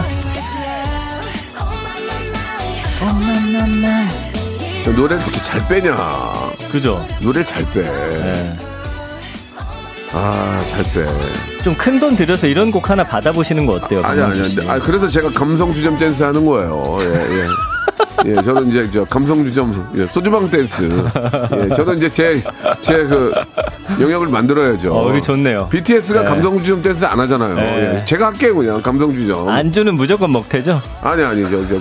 노래를 4.94 5.16
어떻게 5.22 5.38
잘 5.40 5.66
빼냐. 5.68 5.96
그죠? 6.70 7.04
노래를 7.20 7.44
잘 7.44 7.64
빼. 7.72 7.80
예. 7.82 8.54
아, 10.12 10.58
잘 10.68 10.82
빼. 10.84 11.06
좀 11.62 11.74
큰 11.76 11.98
돈 11.98 12.14
들여서 12.16 12.46
이런 12.46 12.70
곡 12.70 12.90
하나 12.90 13.04
받아보시는 13.04 13.64
거 13.66 13.74
어때요? 13.74 14.02
아니, 14.04 14.20
아니? 14.20 14.40
아니. 14.40 14.68
아, 14.70 14.78
그래서 14.78 15.08
제가 15.08 15.30
감성 15.30 15.72
주점 15.72 15.98
댄스 15.98 16.22
하는 16.22 16.44
거예요. 16.44 16.96
예, 17.00 17.04
예. 17.38 17.46
예, 18.26 18.34
저는 18.34 18.68
이제 18.68 18.88
저 18.92 19.04
감성 19.04 19.44
주점 19.44 19.90
예, 19.96 20.06
소주방 20.06 20.48
댄스. 20.50 20.82
예, 21.62 21.74
저는 21.74 21.98
이제 21.98 22.08
제 22.08 22.42
제 22.82 23.04
그 23.06 23.32
영역을 24.00 24.28
만들어야죠. 24.28 24.94
어, 24.94 25.10
이거 25.10 25.20
좋네요. 25.22 25.68
BTS가 25.68 26.22
네. 26.22 26.26
감성 26.28 26.58
주점 26.58 26.82
댄스 26.82 27.04
안 27.04 27.18
하잖아요. 27.20 27.54
네. 27.56 27.98
예, 28.00 28.04
제가 28.04 28.26
할게요 28.26 28.54
그냥 28.56 28.82
감성 28.82 29.10
주점. 29.14 29.48
안주는 29.48 29.94
무조건 29.94 30.32
먹태죠? 30.32 30.80
아니 31.02 31.22
아니 31.22 31.42
저저저 31.44 31.80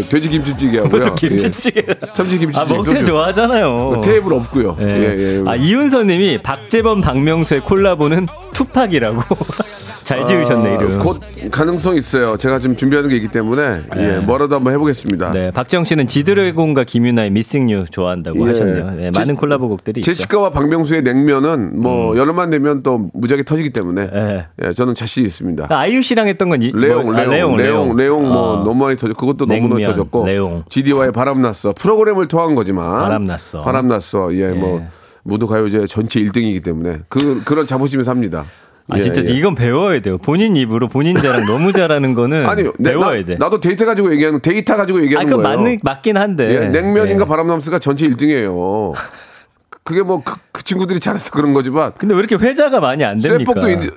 돼지 0.00 0.28
김치찌개 0.28 0.78
하고요. 0.78 1.02
또 1.04 1.14
김치찌개. 1.14 1.82
예. 1.88 1.94
참치 2.14 2.38
김치찌개. 2.38 2.72
아, 2.72 2.76
먹태. 2.76 3.04
좋아하잖아요. 3.04 4.00
테이블 4.02 4.32
없고요. 4.34 4.76
예. 4.80 4.84
예, 4.86 5.38
예. 5.38 5.42
아, 5.46 5.54
이윤서 5.56 6.04
님이 6.04 6.38
박재범, 6.42 7.00
박명수의 7.02 7.60
콜라보는 7.62 8.26
투팍이라고. 8.54 9.22
잘 10.02 10.26
지으셨네, 10.26 10.74
이름. 10.74 10.96
아, 10.96 10.98
곧 10.98 11.20
가능성 11.52 11.94
있어요. 11.96 12.36
제가 12.36 12.58
지금 12.58 12.74
준비하는 12.74 13.08
게 13.08 13.14
있기 13.16 13.28
때문에 13.28 13.78
예, 13.96 14.16
뭐라도 14.16 14.56
한번 14.56 14.72
해보겠습니다. 14.72 15.30
네, 15.30 15.52
박정 15.52 15.84
씨는 15.84 16.08
지드래곤과 16.08 16.82
김윤아의 16.84 17.30
Missing 17.30 17.70
You 17.70 17.84
좋아한다고 17.88 18.40
예. 18.42 18.46
하셨네요. 18.48 18.90
네, 18.96 19.10
제- 19.12 19.20
많은 19.20 19.36
콜라보 19.36 19.68
곡들이. 19.68 20.02
제시카와 20.02 20.50
박명수의 20.50 21.02
냉면은 21.02 21.80
뭐 21.80 22.16
여름만 22.16 22.50
되면 22.50 22.82
또 22.82 23.10
무지하게 23.14 23.44
터지기 23.44 23.70
때문에 23.70 24.10
예. 24.12 24.46
예, 24.64 24.72
저는 24.72 24.96
자신 24.96 25.24
있습니다. 25.24 25.68
아, 25.70 25.78
아이유 25.78 26.02
씨랑 26.02 26.26
했던 26.26 26.48
건 26.48 26.62
이, 26.62 26.72
레옹, 26.74 27.04
뭐- 27.06 27.14
아, 27.16 27.22
레옹, 27.22 27.56
레옹, 27.56 27.96
레옹, 27.96 28.22
뭐 28.28 28.36
어, 28.60 28.64
너무 28.64 28.84
많이 28.84 28.96
터졌. 28.96 29.16
그것도 29.16 29.46
너무 29.46 29.68
많이 29.68 29.81
냉면, 29.81 29.81
터졌고. 29.86 30.26
레옹. 30.26 30.64
GD와의 30.68 31.12
바람났어. 31.12 31.72
프로그램을 31.72 32.26
통한 32.28 32.54
거지만. 32.54 32.94
바람났어. 32.96 33.62
바람났어. 33.62 34.34
예, 34.34 34.50
뭐 34.50 34.86
무도 35.22 35.46
가요제 35.46 35.86
전체 35.86 36.20
1등이기 36.20 36.62
때문에 36.64 37.00
그 37.08 37.42
그런 37.44 37.66
자부심이 37.66 38.04
삽니다. 38.04 38.44
아, 38.88 38.96
예, 38.96 39.00
진짜 39.00 39.22
예. 39.24 39.28
이건 39.32 39.54
배워야 39.54 40.00
돼요. 40.00 40.18
본인 40.18 40.56
입으로 40.56 40.88
본인 40.88 41.16
자랑 41.16 41.46
너무 41.46 41.72
잘하는 41.72 42.14
거는 42.14 42.44
아니 42.50 42.64
내- 42.78 42.90
배워야 42.90 43.20
나, 43.20 43.24
돼. 43.24 43.36
나도 43.36 43.60
데이터 43.60 43.84
가지고 43.86 44.10
얘기하는 44.12 44.40
데이터 44.42 44.76
가지고 44.76 44.98
아, 44.98 45.02
얘기하는 45.02 45.28
그건 45.28 45.42
거예요. 45.44 45.58
맞는, 45.58 45.78
맞긴 45.84 46.16
한데. 46.16 46.50
예, 46.52 46.68
냉면인가 46.68 47.22
예. 47.24 47.28
바람났어가 47.28 47.78
전체 47.78 48.08
1등이에요. 48.08 48.92
그게 49.84 50.02
뭐그 50.02 50.62
친구들이 50.64 51.00
잘해서 51.00 51.30
그런 51.30 51.52
거지만 51.54 51.92
근데 51.98 52.14
왜 52.14 52.20
이렇게 52.20 52.36
회자가 52.36 52.80
많이 52.80 53.04
안 53.04 53.18
됩니까? 53.18 53.52
쇠폭도 53.52 53.70
있- 53.70 53.92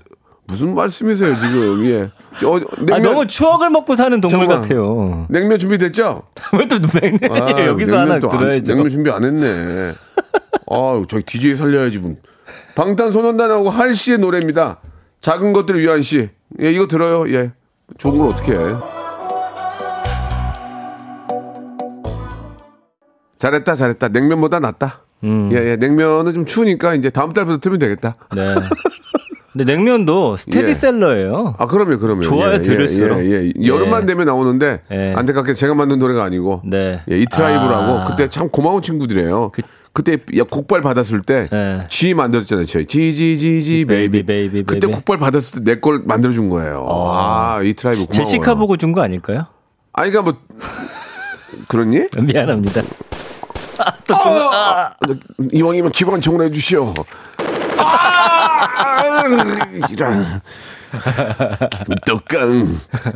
무슨 0.48 0.76
말씀이세요 0.76 1.34
지금? 1.36 1.86
예. 1.86 2.02
어, 2.46 2.60
냉면, 2.78 2.94
아, 2.94 3.00
너무 3.00 3.26
추억을 3.28 3.70
먹고 3.72 3.96
사는 3.96 4.20
동물 4.22 4.40
잠깐만. 4.42 4.62
같아요. 4.62 5.26
냉면 5.30 5.58
준비됐죠? 5.58 6.24
왜 6.58 6.68
또 6.68 6.78
냉면이에요? 6.78 7.34
아, 7.58 7.66
여기서 7.66 7.92
냉면 7.92 8.12
하나 8.12 8.20
또 8.20 8.30
안- 8.32 8.38
들어야죠. 8.38 8.74
냉면 8.74 8.92
준비 8.92 9.10
안 9.10 9.24
했네. 9.24 9.94
아, 10.70 11.04
저희 11.08 11.24
DJ 11.24 11.56
살려야지 11.56 12.00
분. 12.00 12.18
방탄소년단하고 12.76 13.70
할 13.70 13.96
씨의 13.96 14.20
노래입니다. 14.20 14.80
작은 15.22 15.54
것들을 15.54 15.80
위한 15.82 16.02
시. 16.04 16.30
예, 16.62 16.72
이거 16.72 16.88
들어요. 16.88 17.28
예. 17.34 17.52
좋은 17.98 18.18
걸 18.18 18.30
어떻게 18.30 18.52
해? 18.52 18.58
잘했다, 23.40 23.76
잘했다. 23.76 24.08
냉면보다 24.10 24.60
낫다. 24.60 25.02
음. 25.24 25.50
예, 25.52 25.58
예. 25.72 25.76
냉면은 25.76 26.34
좀 26.34 26.46
추우니까 26.46 26.96
이제 26.96 27.10
다음 27.10 27.34
달부터 27.34 27.60
틀면 27.60 27.80
되겠다. 27.80 28.16
네. 28.36 28.56
근데 29.58 29.74
냉면도 29.74 30.36
스테디셀러예요. 30.36 31.56
아, 31.58 31.68
그럼요, 31.68 31.98
그럼요. 31.98 32.22
좋아요, 32.22 32.56
예, 32.56 32.62
들을수록. 32.62 33.20
예, 33.20 33.30
예, 33.30 33.52
예. 33.58 33.68
여름만 33.68 34.04
예. 34.04 34.06
되면 34.08 34.26
나오는데 34.26 34.82
예. 34.92 35.14
안타깝게 35.16 35.54
제가 35.54 35.74
만든 35.74 35.98
노래가 36.00 36.26
아니고 36.26 36.62
네. 36.66 37.02
예, 37.10 37.18
이트라이브라고 37.18 38.00
아. 38.00 38.04
그때 38.04 38.28
참 38.28 38.50
고마운 38.50 38.82
친구들이에요. 38.82 39.52
그, 39.94 40.04
때 40.04 40.18
곡발 40.52 40.82
받았을 40.82 41.22
때 41.22 41.48
예. 41.54 41.86
Gee 41.88 42.14
만들었잖아요. 42.14 42.66
저희 42.66 42.86
Gee 42.86 43.11
Gee 43.11 43.36
Gee 43.36 43.61
Gee 43.61 43.86
baby. 43.86 44.24
Baby, 44.26 44.64
그때. 44.64 44.88
곡발 44.88 45.18
받았을 45.20 45.64
때 45.64 45.76
내 45.76 45.80
걸 45.80 46.02
만들어 46.04 46.34
준 46.34 46.50
거예요. 46.50 46.86
아, 46.90 47.62
이트라이브 47.64 48.06
고마워. 48.08 48.12
제시카 48.12 48.56
보고 48.56 48.76
준 48.76 48.92
거 48.92 49.02
아닐까요? 49.02 49.46
아니 49.94 50.12
그러니까 50.12 50.34
뭐 50.34 50.42
그렇니? 51.70 52.08
미안합니다. 52.22 52.82
아, 53.78 54.92
이왕이면 55.54 55.92
기관총으로 55.92 56.44
해주시오. 56.44 56.94
아, 57.78 58.45
이런. 59.92 60.26
김떡강 61.86 62.68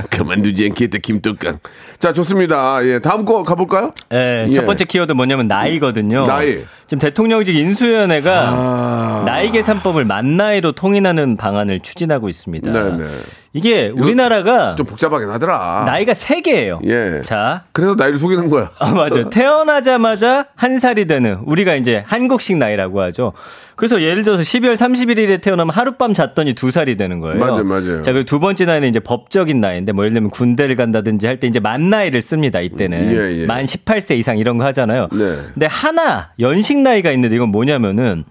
그만두지 0.10 0.65
않겠다 0.65 0.98
김떡강 1.01 1.60
자 1.98 2.12
좋습니다 2.13 2.86
예 2.86 3.00
다음 3.00 3.25
거 3.25 3.43
가볼까요 3.43 3.93
네, 4.10 4.48
예. 4.50 4.53
첫 4.53 4.65
번째 4.65 4.86
키워드 4.86 5.13
뭐냐면 5.13 5.48
나이거든요. 5.48 6.25
나이. 6.25 6.65
지금 6.88 7.00
대통령직 7.00 7.55
인수위원회가 7.55 8.50
아. 8.50 9.24
나이 9.25 9.51
계산법을 9.51 10.05
만 10.05 10.38
나이로 10.38 10.72
통일하는 10.74 11.38
방안을 11.38 11.81
추진하고 11.81 12.29
있습니다. 12.29 12.72
네네 12.72 13.05
이게 13.51 13.88
우리나라가 13.96 14.75
좀 14.75 14.86
복잡하긴 14.86 15.29
하더라 15.32 15.84
나이가 15.86 16.13
세 16.13 16.41
개예요. 16.41 16.79
예 16.86 17.22
자, 17.25 17.63
그래서 17.72 17.96
나이를 17.96 18.20
속이는 18.20 18.48
거야 18.50 18.70
아, 18.77 18.91
맞아요. 18.91 19.29
태어나자마자 19.32 20.46
한 20.56 20.77
살이 20.77 21.06
되는 21.08 21.39
우리가 21.46 21.74
이제 21.74 22.03
한국식 22.06 22.58
나이라고 22.58 23.01
하죠. 23.01 23.34
그래서 23.75 24.01
예를 24.01 24.24
들어서 24.24 24.44
12월 24.44 24.74
31일에 24.74 25.41
태어나면 25.41 25.74
하룻밤 25.74 26.13
잤더니 26.13 26.53
두 26.53 26.70
살이 26.70 26.96
되는 26.96 27.22
거예요. 27.22 27.39
맞아요, 27.39 27.63
맞아요. 27.63 28.01
자, 28.03 28.12
그리고 28.12 28.25
두 28.25 28.39
번째 28.39 28.65
나이는 28.65 28.88
이제 28.89 29.00
법적인 29.00 29.60
나이인데 29.60 29.94
뭐 29.94 30.03
예를 30.06 30.13
들면 30.13 30.29
군대를 30.32 30.75
간다든지 30.75 31.25
할 31.25 31.39
때 31.39 31.48
이제 31.48 31.60
만 31.62 31.89
나이를 31.89 32.22
씁니다. 32.22 32.60
이때는 32.60 33.12
예, 33.15 33.41
예. 33.41 33.46
만 33.46 33.63
18세 33.63 34.18
이상 34.18 34.38
이런 34.38 34.58
거 34.58 34.65
하잖아요. 34.65 35.08
네. 35.13 35.38
근데 35.53 35.65
하나 35.65 36.32
연식 36.39 36.77
나이가 36.79 37.12
있는데 37.13 37.36
이건 37.36 37.50
뭐냐면은 37.50 38.25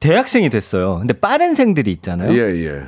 대학생이 0.00 0.50
됐어요. 0.50 0.98
근데 0.98 1.14
빠른 1.14 1.54
생들이 1.54 1.90
있잖아요. 1.90 2.32
예 2.32 2.66
예 2.66 2.82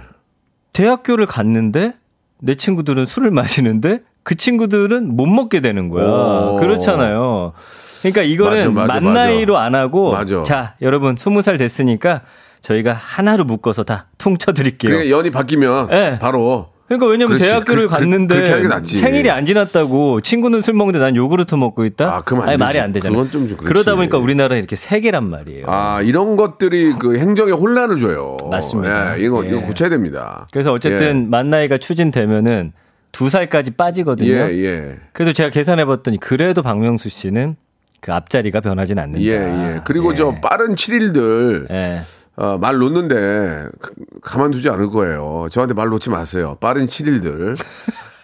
대학교를 0.78 1.26
갔는데 1.26 1.94
내 2.40 2.54
친구들은 2.54 3.04
술을 3.04 3.32
마시는데 3.32 4.02
그 4.23 4.37
친구들은 4.37 5.16
못 5.16 5.26
먹게 5.26 5.61
되는 5.61 5.88
거야. 5.88 6.06
오. 6.06 6.56
그렇잖아요. 6.61 7.52
그러니까 8.02 8.23
이거는 8.23 8.75
맞아, 8.75 8.87
맞아, 8.87 9.00
만 9.00 9.14
나이로 9.14 9.54
맞아. 9.54 9.64
안 9.66 9.75
하고 9.75 10.12
맞아. 10.12 10.42
자 10.44 10.75
여러분 10.80 11.16
스무 11.16 11.42
살 11.42 11.56
됐으니까 11.56 12.20
저희가 12.61 12.92
하나로 12.92 13.44
묶어서 13.44 13.82
다 13.82 14.06
퉁쳐 14.18 14.52
드릴게요. 14.52 14.92
그러니까 14.92 15.11
연이 15.16 15.30
바뀌면 15.32 15.88
네. 15.88 16.18
바로 16.20 16.68
그러니까 16.88 17.07
왜냐면 17.07 17.37
그렇지. 17.37 17.45
대학교를 17.45 17.88
그- 17.88 17.95
그- 17.95 18.00
갔는데 18.00 18.66
낫지. 18.66 18.97
생일이 18.97 19.30
안 19.30 19.45
지났다고 19.45 20.23
친구는 20.23 20.62
술 20.62 20.73
먹는데 20.75 20.99
난 20.99 21.14
요구르트 21.14 21.54
먹고 21.54 21.85
있다. 21.85 22.07
아, 22.16 22.21
그럼 22.23 22.42
안 22.42 22.49
아니, 22.49 22.57
되지. 22.57 22.64
말이 22.64 22.80
안 22.80 22.92
되잖아요. 22.92 23.16
그건 23.25 23.30
좀 23.30 23.47
그렇지. 23.47 23.64
그러다 23.64 23.95
보니까 23.95 24.16
우리나라 24.16 24.49
는 24.49 24.59
이렇게 24.59 24.75
세 24.75 25.00
개란 25.00 25.28
말이에요. 25.28 25.66
아 25.68 26.00
이런 26.00 26.37
것들이 26.37 26.95
그 26.99 27.18
행정에 27.18 27.52
혼란을 27.52 27.99
줘요. 28.00 28.38
맞습니다. 28.50 29.18
예, 29.18 29.23
이거 29.23 29.45
예. 29.45 29.50
이거 29.50 29.61
고쳐야 29.61 29.90
됩니다. 29.90 30.47
그래서 30.50 30.73
어쨌든 30.73 31.28
만 31.28 31.50
나이가 31.50 31.76
추진되면은 31.76 32.73
두 33.12 33.28
살까지 33.28 33.73
빠지거든요. 33.73 34.30
예 34.30 34.49
예. 34.64 34.97
그래도 35.12 35.35
제가 35.35 35.50
계산해봤더니 35.50 36.18
그래도 36.21 36.62
박명수 36.62 37.11
씨는 37.11 37.57
그 38.00 38.12
앞자리가 38.14 38.61
변하진 38.61 38.99
않는다. 38.99 39.21
예, 39.21 39.33
예. 39.33 39.80
그리고 39.85 40.12
예. 40.12 40.14
저 40.14 40.35
빠른 40.40 40.75
7일들 40.75 41.71
예. 41.71 42.00
어, 42.40 42.57
말 42.57 42.76
놓는데 42.78 43.66
그- 43.80 43.92
가만두지 44.23 44.68
않을 44.71 44.90
거예요. 44.90 45.49
저한테 45.50 45.75
말 45.75 45.88
놓지 45.88 46.09
마세요. 46.11 46.57
빠른 46.61 46.87
7일들. 46.87 47.57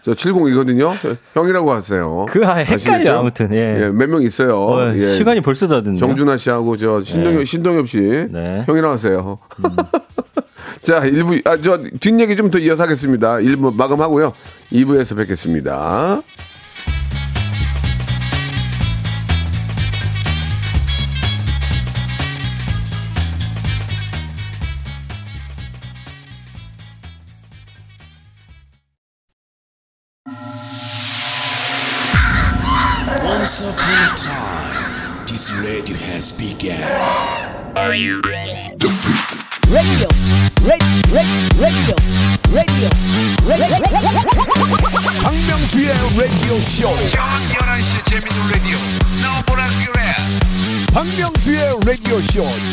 저 0.03 0.13
70이거든요. 0.13 0.93
형이라고 1.33 1.73
하세요. 1.73 2.27
그 2.29 2.47
아, 2.47 2.57
헷갈려? 2.57 3.19
아무튼 3.21 3.53
예. 3.55 3.85
예, 3.85 3.91
몇 3.91 4.07
명 4.09 4.23
있어요. 4.23 4.57
어, 4.61 4.95
예. 4.95 5.09
시간이 5.09 5.41
벌써 5.41 5.67
다 5.67 5.81
됐네요. 5.83 5.99
정준하 5.99 6.37
씨하고 6.37 6.77
저 6.77 7.03
신동엽 7.03 7.45
신동엽 7.47 7.89
씨 7.89 8.01
네. 8.31 8.65
형이라고 8.67 8.93
하세요. 8.93 9.39
자, 10.81 11.01
1부 11.01 11.47
아 11.47 11.57
저 11.57 11.79
뒷얘기 12.01 12.37
좀 12.37 12.51
더 12.51 12.59
이어서 12.59 12.83
하겠습니다. 12.83 13.37
1부 13.39 13.75
마감하고요. 13.75 14.33
2부에서 14.73 15.17
뵙겠습니다. 15.17 16.21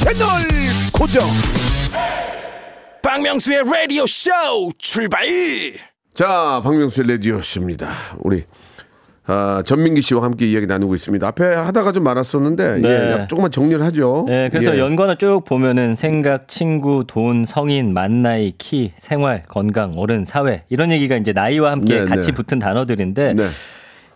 채널 0.01 0.27
고정. 0.91 1.21
박명수의 3.03 3.59
radio 3.59 4.03
show 4.07 4.71
출발! 4.79 5.27
자, 6.15 6.59
박명수의 6.63 7.05
레디오 7.05 7.39
씨입니다. 7.39 7.91
우리 8.17 8.45
아, 9.27 9.61
전민기 9.63 10.01
씨와 10.01 10.23
함께 10.23 10.47
이야기 10.47 10.65
나누고 10.65 10.95
있습니다. 10.95 11.27
앞에 11.27 11.45
하다가 11.53 11.91
좀 11.91 12.03
많았었는데 12.03 12.79
네. 12.79 12.89
예, 12.89 13.27
조금만 13.27 13.51
정리를 13.51 13.83
하죠. 13.85 14.25
예, 14.29 14.49
그래서 14.51 14.73
예. 14.73 14.79
연관어 14.79 15.15
쭉 15.15 15.43
보면은 15.45 15.93
생각, 15.93 16.47
친구, 16.47 17.03
돈, 17.05 17.45
성인, 17.45 17.93
만 17.93 18.21
나이, 18.21 18.53
키, 18.57 18.93
생활, 18.95 19.43
건강, 19.47 19.93
어른, 19.97 20.25
사회 20.25 20.63
이런 20.69 20.91
얘기가 20.91 21.15
이제 21.17 21.31
나이와 21.31 21.69
함께 21.71 21.99
네, 21.99 22.05
같이 22.05 22.31
네. 22.31 22.35
붙은 22.35 22.57
단어들인데 22.57 23.33
네. 23.35 23.47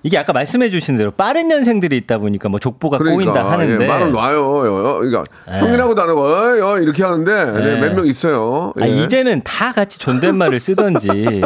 이게 0.06 0.20
아까 0.20 0.34
말씀해 0.34 0.70
주신 0.70 0.98
대로 0.98 1.10
빠른 1.10 1.48
년생들이 1.48 1.98
있다 1.98 2.20
보니까 2.20 2.48
뭐 2.48 2.60
족보가 2.60 3.00
그러니까 3.00 3.34
꼬인다 3.34 3.52
하는데 3.52 3.84
예, 3.84 3.88
말을 3.88 4.12
놔요. 4.12 4.46
어, 4.46 5.00
그러니까 5.00 5.24
형이라고도 5.48 6.00
안 6.00 6.10
하고 6.10 6.22
어, 6.22 6.74
어, 6.74 6.80
이렇게 6.80 7.04
하는데 7.04 7.46
네. 7.54 7.80
몇명 7.82 8.06
있어요. 8.06 8.72
아, 8.80 8.86
예. 8.86 8.92
이제는 8.92 9.42
다 9.44 9.72
같이 9.72 9.98
존댓말을 9.98 10.60
쓰던지 10.60 11.08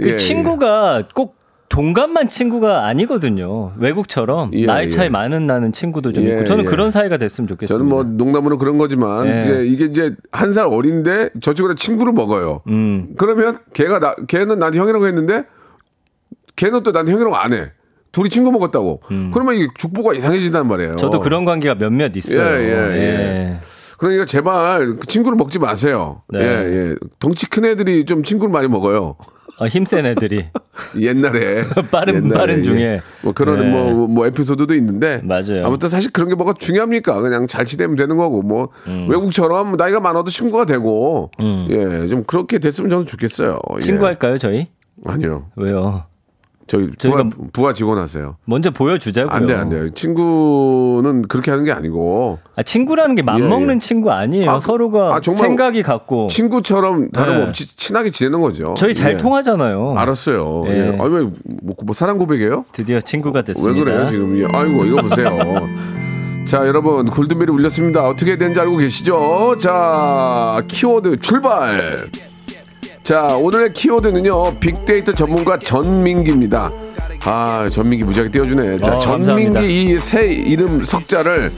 그 0.00 0.12
예, 0.12 0.16
친구가 0.16 1.08
꼭 1.14 1.36
동갑만 1.68 2.28
친구가 2.28 2.86
아니거든요. 2.86 3.72
외국처럼 3.76 4.50
예, 4.54 4.64
나이 4.64 4.88
차이 4.88 5.04
예. 5.04 5.08
많은 5.10 5.46
나는 5.46 5.70
친구도 5.70 6.14
좀 6.14 6.24
예, 6.24 6.30
있고 6.30 6.44
저는 6.46 6.64
예. 6.64 6.68
그런 6.70 6.90
사이가 6.90 7.18
됐으면 7.18 7.48
좋겠습니다. 7.48 7.74
저는 7.74 7.86
뭐 7.86 8.02
농담으로 8.02 8.56
그런 8.56 8.78
거지만 8.78 9.28
예. 9.28 9.38
이제 9.40 9.66
이게 9.66 9.84
이제 9.84 10.16
한 10.32 10.54
살 10.54 10.64
어린데 10.68 11.32
저쪽으로 11.42 11.74
친구를 11.74 12.14
먹어요. 12.14 12.62
음. 12.68 13.08
그러면 13.18 13.58
걔가 13.74 13.98
나 13.98 14.14
걔는 14.26 14.58
나한테 14.58 14.78
형이라고 14.78 15.06
했는데 15.06 15.44
걔는 16.58 16.82
또 16.82 16.90
나한테 16.90 17.12
형이라고 17.12 17.36
안 17.36 17.52
해. 17.52 17.70
둘이 18.10 18.28
친구 18.30 18.50
먹었다고. 18.52 19.02
그러면 19.32 19.54
이 19.54 19.68
죽보가 19.78 20.14
이상해진단 20.14 20.66
말이에요. 20.66 20.92
음. 20.92 20.96
저도 20.96 21.20
그런 21.20 21.44
관계가 21.44 21.76
몇몇 21.76 22.14
있어요. 22.16 22.42
예, 22.60 22.64
예, 22.64 22.96
예. 22.98 23.60
그러니까 23.98 24.24
제발 24.24 24.96
그 24.98 25.06
친구를 25.06 25.36
먹지 25.36 25.58
마세요. 25.58 26.22
네. 26.28 26.40
예, 26.40 26.44
예. 26.90 26.94
덩치 27.20 27.48
큰 27.48 27.64
애들이 27.64 28.04
좀 28.06 28.22
친구를 28.22 28.50
많이 28.52 28.66
먹어요. 28.68 29.16
어, 29.60 29.66
힘센 29.66 30.06
애들이 30.06 30.46
옛날에 31.00 31.64
빠른- 31.90 32.28
빠른 32.30 32.62
중에. 32.64 32.80
예. 32.82 33.00
뭐 33.22 33.32
그런 33.34 33.60
네. 33.60 33.70
뭐, 33.70 34.06
뭐 34.08 34.26
에피소드도 34.26 34.74
있는데 34.76 35.20
맞아요. 35.24 35.66
아무튼 35.66 35.88
사실 35.88 36.10
그런 36.12 36.28
게 36.28 36.34
뭐가 36.34 36.54
중요합니까? 36.58 37.20
그냥 37.20 37.46
잘 37.46 37.66
지내면 37.66 37.96
되는 37.96 38.16
거고 38.16 38.42
뭐 38.42 38.70
외국처럼 39.08 39.76
나이가 39.76 40.00
많아도 40.00 40.30
친구가 40.30 40.64
되고 40.64 41.30
음. 41.40 41.66
예좀 41.68 42.24
그렇게 42.24 42.58
됐으면 42.58 42.88
저는 42.90 43.06
좋겠어요. 43.06 43.58
예. 43.76 43.80
친구 43.80 44.06
할까요, 44.06 44.38
저희? 44.38 44.68
아니요. 45.04 45.46
왜요? 45.56 46.04
저희 46.68 46.86
부하, 47.00 47.22
저희가- 47.22 47.52
부하 47.52 47.72
직원 47.72 47.98
하세요. 47.98 48.36
먼저 48.46 48.70
보여주자고요. 48.70 49.32
안 49.34 49.46
돼, 49.46 49.54
안 49.54 49.68
돼. 49.70 49.88
친구는 49.90 51.22
그렇게 51.22 51.50
하는 51.50 51.64
게 51.64 51.72
아니고 51.72 52.38
아, 52.56 52.62
친구라는 52.62 53.14
게 53.14 53.22
맘먹는 53.22 53.70
예, 53.70 53.74
예. 53.74 53.78
친구 53.78 54.12
아니에요. 54.12 54.50
아, 54.50 54.58
그- 54.58 54.64
서로가 54.66 55.16
아, 55.16 55.20
생각이 55.22 55.82
같고. 55.82 56.28
친구처럼 56.28 57.10
다름없이 57.10 57.74
친하게 57.76 58.10
지내는 58.10 58.40
거죠. 58.40 58.74
저희 58.76 58.94
잘 58.94 59.14
예. 59.14 59.16
통하잖아요. 59.16 59.94
알았어요. 59.96 60.64
예. 60.68 60.70
예. 60.72 60.84
왜 60.90 60.96
뭐, 60.98 61.74
뭐 61.84 61.94
사랑 61.94 62.18
고백이에요? 62.18 62.64
드디어 62.72 63.00
친구가 63.00 63.38
왜 63.40 63.44
됐습니다. 63.44 63.84
그래요 63.84 64.08
지금? 64.10 64.38
예. 64.40 64.46
아이고 64.52 64.84
이거 64.84 65.00
보세요. 65.02 65.28
자 66.44 66.66
여러분 66.66 67.06
골든벨이 67.06 67.50
울렸습니다. 67.50 68.02
어떻게 68.06 68.36
되는지 68.38 68.60
알고 68.60 68.76
계시죠? 68.76 69.56
자 69.58 70.62
키워드 70.68 71.20
출발. 71.20 72.10
자 73.08 73.22
오늘의 73.38 73.72
키워드는요 73.72 74.56
빅데이터 74.56 75.14
전문가 75.14 75.58
전민기입니다. 75.58 76.70
아 77.24 77.66
전민기 77.72 78.04
무지하게 78.04 78.30
띄워주네. 78.30 78.76
자 78.76 78.96
어. 78.96 78.98
전민기 78.98 79.60
이 79.94 79.98
새 79.98 80.26
이름 80.26 80.84
석자를 80.84 81.50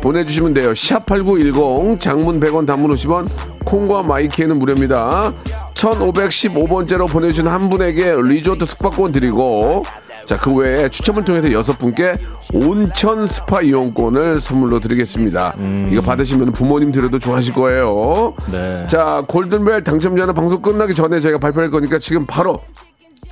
보내주시면 0.00 0.54
돼요. 0.54 0.70
샵8910 0.70 1.98
장문 1.98 2.38
100원 2.38 2.64
단문 2.64 2.94
50원 2.94 3.28
콩과 3.64 4.04
마이키에는 4.04 4.56
무료입니다. 4.56 5.32
1515번째로 5.74 7.08
보내주신 7.10 7.48
한 7.48 7.68
분에게 7.70 8.14
리조트 8.16 8.64
숙박권 8.64 9.10
드리고 9.10 9.82
자 10.26 10.36
그 10.38 10.52
외에 10.54 10.88
추첨을 10.88 11.24
통해서 11.24 11.50
여섯 11.52 11.78
분께 11.78 12.16
온천 12.52 13.26
스파 13.26 13.62
이용권을 13.62 14.40
선물로 14.40 14.80
드리겠습니다. 14.80 15.54
이거 15.90 16.00
받으시면 16.02 16.52
부모님 16.52 16.92
드려도 16.92 17.18
좋아하실 17.18 17.54
거예요. 17.54 18.34
네. 18.50 18.86
자 18.86 19.24
골든벨 19.26 19.84
당첨자는 19.84 20.34
방송 20.34 20.60
끝나기 20.60 20.94
전에 20.94 21.20
저희가 21.20 21.38
발표할 21.38 21.70
거니까 21.70 21.98
지금 21.98 22.26
바로 22.26 22.60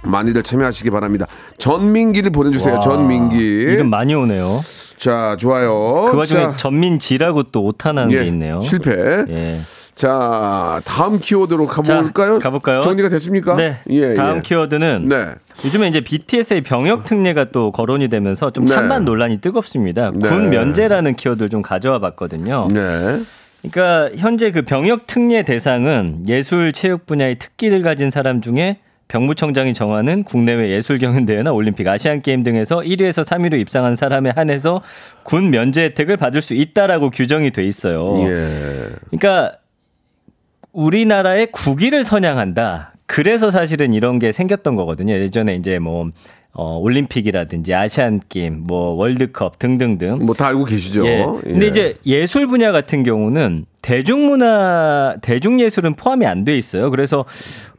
많이들 0.04 0.42
참여하시기 0.42 0.90
바랍니다. 0.90 1.26
전민기를 1.58 2.30
보내주세요. 2.30 2.74
와, 2.74 2.80
전민기. 2.80 3.36
이름 3.38 3.88
많이 3.90 4.14
오네요. 4.14 4.60
자, 4.96 5.36
좋아요. 5.38 6.08
그 6.10 6.16
와중에 6.16 6.42
자, 6.42 6.56
전민지라고 6.56 7.44
또 7.44 7.62
오타나는 7.64 8.12
예, 8.12 8.20
게 8.20 8.26
있네요. 8.26 8.60
실패. 8.62 8.90
예. 9.28 9.60
자, 9.94 10.80
다음 10.84 11.18
키워드로 11.18 11.66
가볼까요? 11.66 12.38
자, 12.38 12.38
가볼까요? 12.38 12.80
정리가 12.80 13.08
됐습니까? 13.10 13.56
네. 13.56 13.76
예, 13.90 14.14
다음 14.14 14.38
예. 14.38 14.40
키워드는 14.40 15.06
네. 15.08 15.28
요즘에 15.64 15.88
이제 15.88 16.00
BTS의 16.00 16.62
병역 16.62 17.04
특례가 17.04 17.46
또 17.52 17.70
거론이 17.70 18.08
되면서 18.08 18.50
좀 18.50 18.64
네. 18.64 18.74
찬반 18.74 19.04
논란이 19.04 19.38
뜨겁습니다. 19.38 20.10
네. 20.14 20.28
군 20.28 20.50
면제라는 20.50 21.14
키워드를 21.16 21.50
좀 21.50 21.62
가져와 21.62 21.98
봤거든요. 21.98 22.68
네. 22.72 23.22
그러니까 23.62 24.16
현재 24.16 24.50
그 24.50 24.62
병역 24.62 25.06
특례 25.06 25.42
대상은 25.42 26.24
예술 26.26 26.72
체육 26.72 27.06
분야의 27.06 27.38
특기를 27.38 27.82
가진 27.82 28.10
사람 28.10 28.40
중에 28.40 28.78
병무청장이 29.06 29.74
정하는 29.74 30.24
국내외 30.24 30.70
예술 30.70 30.98
경연 30.98 31.26
대회나 31.26 31.52
올림픽, 31.52 31.86
아시안 31.86 32.22
게임 32.22 32.42
등에서 32.42 32.78
1위에서 32.78 33.24
3위로 33.24 33.60
입상한 33.60 33.94
사람에 33.94 34.32
한해서 34.34 34.80
군 35.22 35.50
면제 35.50 35.84
혜택을 35.84 36.16
받을 36.16 36.40
수 36.40 36.54
있다라고 36.54 37.10
규정이 37.10 37.50
돼 37.50 37.62
있어요. 37.64 38.16
예. 38.20 38.88
그러니까 39.10 39.58
우리나라의 40.72 41.48
국위를 41.52 42.04
선양한다. 42.04 42.94
그래서 43.06 43.50
사실은 43.50 43.92
이런 43.92 44.18
게 44.18 44.32
생겼던 44.32 44.74
거거든요. 44.76 45.12
예전에 45.14 45.54
이제 45.56 45.78
뭐 45.78 46.08
어, 46.54 46.76
올림픽이라든지 46.78 47.72
아시안 47.74 48.20
게임, 48.28 48.64
뭐 48.66 48.90
월드컵 48.92 49.58
등등등. 49.58 50.24
뭐 50.26 50.34
다 50.34 50.48
알고 50.48 50.64
계시죠? 50.66 51.06
예. 51.06 51.24
근데 51.42 51.66
예. 51.66 51.68
이제 51.70 51.94
예술 52.04 52.46
분야 52.46 52.72
같은 52.72 53.02
경우는 53.02 53.64
대중문화, 53.80 55.16
대중예술은 55.22 55.94
포함이 55.94 56.26
안 56.26 56.44
돼 56.44 56.56
있어요. 56.58 56.90
그래서 56.90 57.24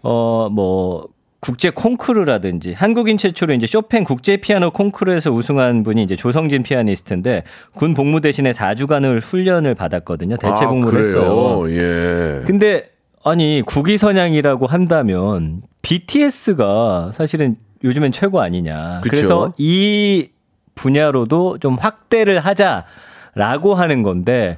어 0.01 0.49
뭐 0.51 1.07
국제 1.43 1.71
콩쿠르라든지 1.71 2.71
한국인 2.71 3.17
최초로 3.17 3.53
이제 3.53 3.67
쇼팽 3.67 4.05
국제 4.05 4.37
피아노 4.37 4.71
콩쿠르에서 4.71 5.29
우승한 5.29 5.83
분이 5.83 6.01
이제 6.01 6.15
조성진 6.15 6.63
피아니스트인데 6.63 7.43
군 7.75 7.93
복무 7.93 8.21
대신에 8.21 8.51
4주간을 8.51 9.21
훈련을 9.21 9.75
받았거든요. 9.75 10.37
대체 10.37 10.63
아, 10.63 10.69
복무를 10.69 10.99
했어요. 11.01 11.59
그래요? 11.59 11.81
예. 11.81 12.45
근데 12.45 12.85
아니 13.25 13.61
국위 13.65 13.97
선양이라고 13.97 14.67
한다면 14.67 15.63
BTS가 15.81 17.11
사실은 17.13 17.57
요즘엔 17.83 18.13
최고 18.13 18.39
아니냐. 18.39 19.01
그쵸. 19.01 19.13
그래서 19.13 19.53
이 19.57 20.29
분야로도 20.75 21.57
좀 21.57 21.75
확대를 21.75 22.39
하자라고 22.39 23.75
하는 23.75 24.01
건데 24.01 24.57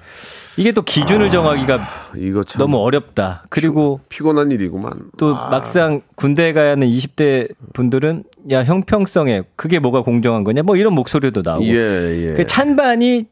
이게 0.58 0.72
또 0.72 0.82
기준을 0.82 1.30
정하기가 1.32 1.80
이거 2.18 2.44
참 2.44 2.60
너무 2.60 2.78
어렵다. 2.78 3.44
그리고 3.50 4.00
피 4.10 4.24
곤한 4.24 4.52
일이구만. 4.52 4.94
또 5.18 5.36
아, 5.36 5.50
막상 5.50 6.02
군대에 6.15 6.54
가야 6.54 6.72
하는 6.72 6.88
20대 6.88 7.50
분들은 7.74 8.24
야 8.52 8.63
형평성에 8.63 9.44
그게 9.56 9.80
뭐가 9.80 10.02
공정한 10.02 10.44
거냐 10.44 10.63
뭐 10.63 10.78
이런 10.78 10.94
목소리도 10.94 11.41
나오고 11.44 11.65
예, 11.65 12.30
예. 12.30 12.34
그 12.36 12.46
찬반이 12.46 13.26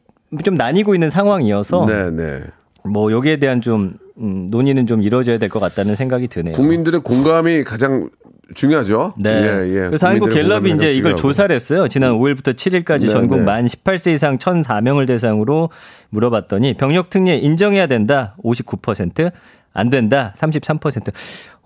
좀 0.44 0.56
나뉘고 0.56 0.96
있는 0.96 1.10
상황이어서 1.10 1.86
네, 1.86 2.10
네. 2.12 2.42
뭐 2.84 3.12
여기에 3.12 3.38
대한 3.38 3.62
좀 3.62 3.94
음, 4.18 4.48
논의는 4.52 4.86
좀 4.88 5.02
이루어져야 5.02 5.38
될 5.38 5.50
것 5.50 5.60
같다는 5.60 5.96
생각이 5.96 6.28
드네요. 6.28 6.54
국민들의 6.54 7.02
공감이 7.02 7.64
가장 7.64 8.10
중요하죠. 8.54 9.14
네. 9.18 9.30
예, 9.32 9.70
예. 9.70 9.80
그래서 9.88 10.08
한국 10.08 10.30
갤럽이 10.30 10.72
이제 10.72 10.92
이걸 10.92 11.12
중요하고. 11.12 11.22
조사를 11.22 11.56
했어요. 11.56 11.88
지난 11.88 12.12
5일부터 12.14 12.56
7일까지 12.56 13.02
네, 13.06 13.10
전국 13.10 13.38
네. 13.40 13.44
만 13.44 13.66
18세 13.66 14.14
이상 14.14 14.38
1,004명을 14.38 15.08
대상으로 15.08 15.70
물어봤더니 16.10 16.76
병력 16.76 17.10
특례 17.10 17.38
인정해야 17.38 17.88
된다 17.88 18.36
59%, 18.44 19.32
안 19.74 19.90
된다 19.90 20.34
33%. 20.38 21.12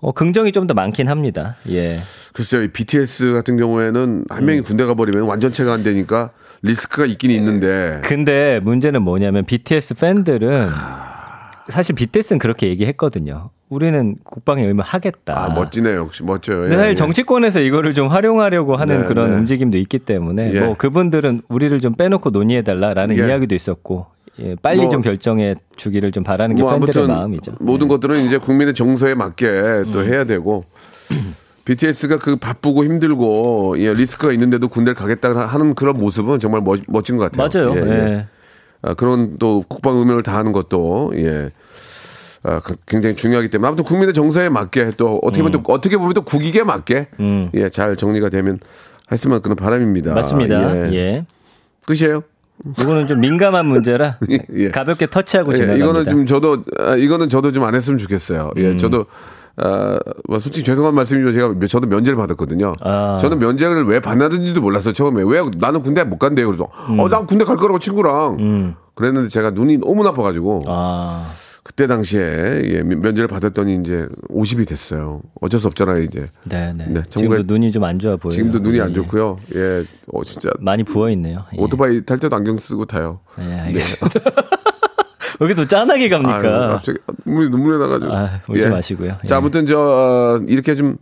어, 0.00 0.12
긍정이 0.12 0.52
좀 0.52 0.66
더 0.66 0.74
많긴 0.74 1.08
합니다. 1.08 1.56
예. 1.70 1.98
글쎄요, 2.32 2.62
이 2.62 2.68
BTS 2.68 3.32
같은 3.32 3.56
경우에는 3.56 4.24
한 4.30 4.44
명이 4.44 4.60
군대 4.60 4.84
가버리면 4.84 5.24
완전체가 5.26 5.72
안 5.72 5.82
되니까 5.82 6.30
리스크가 6.62 7.04
있긴 7.06 7.30
있는데. 7.32 8.00
근데 8.04 8.60
문제는 8.62 9.02
뭐냐면 9.02 9.44
BTS 9.44 9.94
팬들은 9.96 10.68
사실 11.68 11.94
BTS는 11.94 12.38
그렇게 12.38 12.68
얘기했거든요. 12.68 13.50
우리는 13.68 14.16
국방의 14.24 14.66
의무 14.66 14.82
하겠다. 14.84 15.44
아, 15.44 15.48
멋지네요. 15.50 15.96
역시 16.00 16.22
멋져요. 16.22 16.66
예, 16.66 16.70
사실 16.70 16.90
예. 16.90 16.94
정치권에서 16.94 17.60
이거를 17.60 17.92
좀 17.94 18.08
활용하려고 18.08 18.76
하는 18.76 19.02
네, 19.02 19.06
그런 19.06 19.30
네. 19.30 19.36
움직임도 19.36 19.76
있기 19.78 19.98
때문에 19.98 20.52
예. 20.54 20.60
뭐 20.60 20.74
그분들은 20.76 21.42
우리를 21.48 21.78
좀 21.80 21.94
빼놓고 21.94 22.30
논의해달라라는 22.30 23.18
예. 23.18 23.26
이야기도 23.28 23.54
있었고 23.54 24.06
예, 24.40 24.54
빨리 24.62 24.82
뭐, 24.82 24.88
좀 24.90 25.02
결정해 25.02 25.56
주기를 25.76 26.12
좀 26.12 26.22
바라는 26.24 26.56
게 26.56 26.62
뭐 26.62 26.78
팬들의 26.78 27.08
마음이죠. 27.08 27.52
모든 27.60 27.86
예. 27.86 27.88
것들은 27.90 28.20
이제 28.20 28.38
국민의 28.38 28.72
정서에 28.74 29.14
맞게 29.14 29.46
음. 29.46 29.90
또 29.92 30.02
해야 30.04 30.24
되고 30.24 30.64
BTS가 31.66 32.18
그 32.18 32.36
바쁘고 32.36 32.84
힘들고 32.84 33.76
예, 33.78 33.92
리스크가 33.92 34.32
있는데도 34.32 34.68
군대를 34.68 34.94
가겠다 34.94 35.34
하는 35.46 35.74
그런 35.74 35.98
모습은 35.98 36.38
정말 36.38 36.62
멋, 36.62 36.80
멋진 36.88 37.18
것 37.18 37.30
같아요. 37.30 37.70
맞아요. 37.70 37.86
예. 37.86 38.26
아, 38.80 38.94
그런 38.94 39.36
또 39.38 39.62
국방 39.68 39.96
의무를 39.98 40.22
다하는 40.22 40.52
것도 40.52 41.12
예. 41.16 41.50
아, 42.44 42.60
그- 42.60 42.76
굉장히 42.86 43.16
중요하기 43.16 43.50
때문에 43.50 43.68
아무튼 43.68 43.84
국민의 43.84 44.14
정서에 44.14 44.48
맞게 44.48 44.92
또 44.96 45.18
어떻게 45.22 45.42
보면 45.42 45.62
또 45.62 45.72
어떻게 45.72 45.96
보면 45.96 46.14
또 46.14 46.22
국익에 46.22 46.62
맞게 46.62 47.08
음. 47.20 47.50
예, 47.54 47.68
잘 47.68 47.96
정리가 47.96 48.28
되면 48.28 48.58
했으면 49.10 49.42
그런 49.42 49.56
바람입니다. 49.56 50.14
맞습니다. 50.14 50.88
예. 50.88 50.92
예. 50.94 51.26
끝이에요? 51.86 52.22
이거는 52.78 53.06
좀 53.06 53.20
민감한 53.20 53.66
문제라 53.66 54.18
예, 54.30 54.38
예. 54.54 54.70
가볍게 54.70 55.06
터치하고 55.08 55.52
예, 55.52 55.56
지나갑니다. 55.56 55.84
이거는 55.84 56.04
좀 56.08 56.26
저도 56.26 56.64
아, 56.78 56.96
이거는 56.96 57.28
저도 57.28 57.50
좀 57.52 57.64
안 57.64 57.74
했으면 57.74 57.98
좋겠어요. 57.98 58.50
예, 58.56 58.70
음. 58.70 58.78
저도 58.78 59.06
아, 59.56 59.98
뭐 60.28 60.38
솔직히 60.38 60.64
죄송한 60.64 60.94
말씀이지만 60.94 61.32
제가 61.34 61.48
면- 61.48 61.66
저도 61.66 61.88
면제를 61.88 62.16
받았거든요. 62.16 62.74
아. 62.80 63.18
저는 63.20 63.38
면제를 63.40 63.84
왜 63.86 63.98
받았는지도 63.98 64.60
몰랐어요. 64.60 64.92
처음에 64.94 65.22
왜 65.26 65.42
나는 65.56 65.82
군대 65.82 66.04
못 66.04 66.18
간대요. 66.18 66.46
그래서 66.46 66.68
음. 66.90 67.00
어, 67.00 67.08
난 67.08 67.26
군대 67.26 67.44
갈 67.44 67.56
거라고 67.56 67.78
친구랑 67.80 68.74
그랬는데 68.94 69.28
제가 69.28 69.50
눈이 69.50 69.78
너무 69.78 70.04
나빠가지고 70.04 70.62
아, 70.68 71.26
그때 71.68 71.86
당시에 71.86 72.62
예, 72.64 72.82
면- 72.82 73.02
면제를 73.02 73.28
받았더니 73.28 73.76
이제 73.76 74.08
50이 74.30 74.66
됐어요. 74.66 75.20
어쩔 75.40 75.60
수 75.60 75.66
없잖아요, 75.66 76.02
이제. 76.02 76.28
네, 76.44 76.72
네. 76.72 76.86
네, 76.88 77.02
지금도 77.10 77.42
눈이 77.44 77.70
좀 77.72 77.84
안 77.84 77.98
좋아 77.98 78.16
보여요. 78.16 78.32
지금도 78.32 78.60
눈이 78.60 78.78
예, 78.78 78.82
안 78.82 78.90
예. 78.90 78.94
좋고요. 78.94 79.38
예, 79.54 79.82
어 80.12 80.24
진짜 80.24 80.48
많이 80.60 80.82
부어 80.82 81.10
있네요. 81.10 81.44
예. 81.54 81.60
오토바이 81.60 82.04
탈 82.06 82.18
때도 82.18 82.34
안경 82.34 82.56
쓰고 82.56 82.86
타요. 82.86 83.20
예, 83.38 83.52
알겠습니다. 83.60 84.18
여기 85.42 85.54
또 85.54 85.68
짠하게 85.68 86.08
갑니까? 86.08 86.40
갑자기 86.68 86.98
눈물이 87.26 87.50
눈물이 87.50 87.78
나가지고. 87.78 88.12
아, 88.16 88.40
울지 88.48 88.68
마시고요. 88.68 89.10
자, 89.26 89.34
예. 89.34 89.34
아무튼 89.34 89.66
저 89.66 89.78
어, 89.78 90.40
이렇게 90.48 90.74
좀 90.74 90.96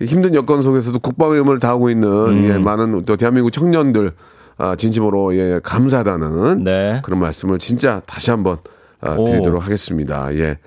힘든 0.00 0.34
여건 0.34 0.62
속에서도 0.62 0.98
국방의 0.98 1.36
의무를 1.36 1.60
다하고 1.60 1.90
있는 1.90 2.08
음. 2.08 2.44
예, 2.48 2.56
많은 2.56 3.04
또 3.04 3.16
대한민국 3.18 3.50
청년들 3.52 4.12
아, 4.56 4.76
진심으로 4.76 5.36
예, 5.36 5.60
감사하다는 5.62 6.64
네. 6.64 7.00
그런 7.04 7.20
말씀을 7.20 7.58
진짜 7.58 8.00
다시 8.06 8.30
한번 8.30 8.56
아, 9.00 9.14
오. 9.16 9.24
드리도록 9.24 9.64
하겠습니다. 9.64 10.28
예. 10.34 10.58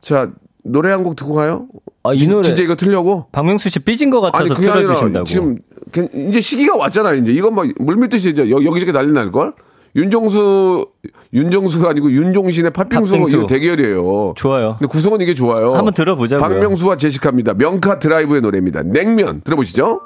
자, 0.00 0.30
노래 0.64 0.90
한 0.90 1.02
곡 1.04 1.16
듣고 1.16 1.34
가요? 1.34 1.66
아, 2.02 2.12
이 2.14 2.18
진- 2.18 2.30
노래 2.30 2.42
진짜 2.46 2.62
이거 2.62 2.74
틀려고? 2.74 3.26
박명수 3.32 3.68
씨 3.70 3.78
삐진 3.80 4.10
것 4.10 4.20
같아서 4.20 4.54
틀어주신다고. 4.54 5.24
지금 5.24 5.58
괜- 5.92 6.08
이제 6.28 6.40
시기가 6.40 6.76
왔잖아요. 6.76 7.16
이제 7.16 7.32
이건 7.32 7.54
막 7.54 7.66
물밀듯이 7.78 8.30
이제 8.30 8.50
여- 8.50 8.64
여기저기 8.64 8.92
난리 8.92 9.12
날 9.12 9.30
걸. 9.32 9.52
윤정수 9.96 10.86
윤정수가 11.32 11.90
아니고 11.90 12.12
윤종신의 12.12 12.70
팥빙수 12.72 13.10
팥빙수. 13.12 13.46
대결이에요. 13.48 14.34
좋아요. 14.36 14.76
근데 14.78 14.86
구성은 14.90 15.20
이게 15.20 15.34
좋아요. 15.34 15.74
한번 15.74 15.92
들어보자고요. 15.94 16.46
박명수와 16.48 16.96
제시카입니다. 16.96 17.54
명카 17.54 17.98
드라이브의 17.98 18.40
노래입니다. 18.40 18.82
냉면 18.84 19.40
들어보시죠. 19.44 20.02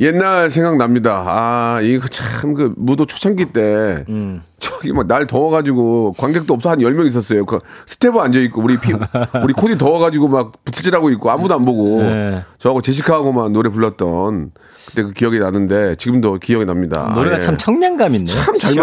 옛날 0.00 0.50
생각납니다. 0.50 1.24
아, 1.26 1.80
이거 1.82 2.08
참, 2.08 2.54
그, 2.54 2.72
무도 2.76 3.04
초창기 3.04 3.52
때, 3.52 4.04
음. 4.08 4.42
저기 4.60 4.92
막날 4.92 5.26
더워가지고, 5.26 6.12
관객도 6.18 6.54
없어 6.54 6.70
한 6.70 6.78
10명 6.78 7.06
있었어요. 7.06 7.44
그, 7.46 7.58
스태프 7.86 8.16
앉아있고, 8.16 8.62
우리 8.62 8.78
피, 8.78 8.92
우리 9.42 9.52
코디 9.54 9.78
더워가지고 9.78 10.28
막 10.28 10.52
부채질하고 10.64 11.10
있고, 11.10 11.30
아무도 11.30 11.54
안 11.54 11.64
보고, 11.64 12.02
네. 12.02 12.42
저하고 12.58 12.82
제시카하고만 12.82 13.52
노래 13.52 13.70
불렀던, 13.70 14.52
그때 14.86 15.02
그 15.02 15.12
기억이 15.12 15.38
나는데, 15.38 15.94
지금도 15.96 16.38
기억이 16.38 16.64
납니다. 16.64 17.10
노래가 17.14 17.36
예. 17.36 17.40
참 17.40 17.56
청량감 17.56 18.14
있네요. 18.16 18.36
참잘 18.36 18.74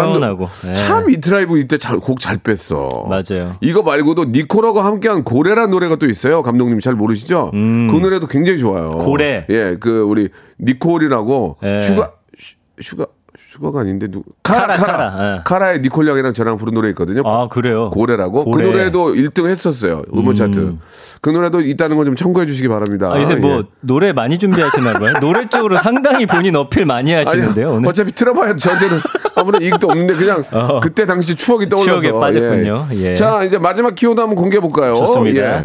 예. 0.68 0.72
참 0.72 1.20
이트라이브 1.20 1.58
이때 1.58 1.76
곡 2.00 2.18
잘 2.20 2.38
뺐어. 2.38 3.06
맞아요. 3.08 3.56
이거 3.60 3.82
말고도 3.82 4.26
니콜하고 4.26 4.80
함께한 4.80 5.22
고래라는 5.24 5.70
노래가 5.70 5.96
또 5.96 6.06
있어요. 6.06 6.42
감독님 6.42 6.80
잘 6.80 6.94
모르시죠? 6.94 7.50
그 7.52 7.56
노래도 8.00 8.26
굉장히 8.26 8.58
좋아요. 8.58 8.90
음. 8.90 8.98
고래. 8.98 9.46
예, 9.50 9.76
그 9.78 10.00
우리 10.02 10.28
니콜이라고 10.60 11.58
예. 11.62 11.80
슈가 11.80 12.12
슈- 12.36 12.56
슈가 12.80 13.06
슈가가 13.48 13.80
아닌데 13.80 14.08
누 14.08 14.22
카라 14.42 14.66
카라, 14.66 14.76
카라 14.76 15.10
카라, 15.10 15.42
카라, 15.42 15.72
의 15.72 15.80
니콜 15.80 16.06
양이랑 16.06 16.34
저랑 16.34 16.58
부른 16.58 16.74
노래 16.74 16.90
있거든요. 16.90 17.22
아, 17.24 17.48
그래요? 17.48 17.88
고래라고 17.88 18.44
고래. 18.44 18.62
그 18.64 18.70
노래도 18.70 19.14
1등 19.14 19.48
했었어요. 19.48 20.02
음원 20.14 20.34
차트. 20.34 20.76
그 21.22 21.30
노래도 21.30 21.62
있다는 21.62 21.96
걸 21.96 22.04
좀 22.04 22.14
참고해 22.14 22.44
주시기 22.46 22.68
바랍니다. 22.68 23.10
아, 23.10 23.18
요새 23.20 23.36
뭐 23.36 23.50
예. 23.58 23.62
노래 23.80 24.12
많이 24.12 24.36
준비하시나 24.36 24.98
봐요. 24.98 25.14
노래 25.20 25.48
쪽으로 25.48 25.78
상당히 25.78 26.26
본인 26.26 26.56
어필 26.56 26.84
많이 26.84 27.12
하시는데요. 27.14 27.76
아니, 27.76 27.88
어차피 27.88 28.12
틀어봐야 28.12 28.54
저한테는 28.56 28.98
아무런 29.34 29.62
이익도 29.62 29.88
없는데 29.88 30.14
그냥 30.14 30.44
어. 30.52 30.80
그때 30.80 31.06
당시 31.06 31.34
추억이 31.34 31.70
떠올라서 31.70 32.00
추억에 32.00 32.18
빠졌군요. 32.20 32.88
예. 32.92 33.14
자 33.14 33.44
이제 33.44 33.56
마지막 33.58 33.94
키워드 33.94 34.20
한번 34.20 34.36
공개해 34.36 34.60
볼까요? 34.60 34.94
좋습니다. 34.94 35.40
예. 35.60 35.64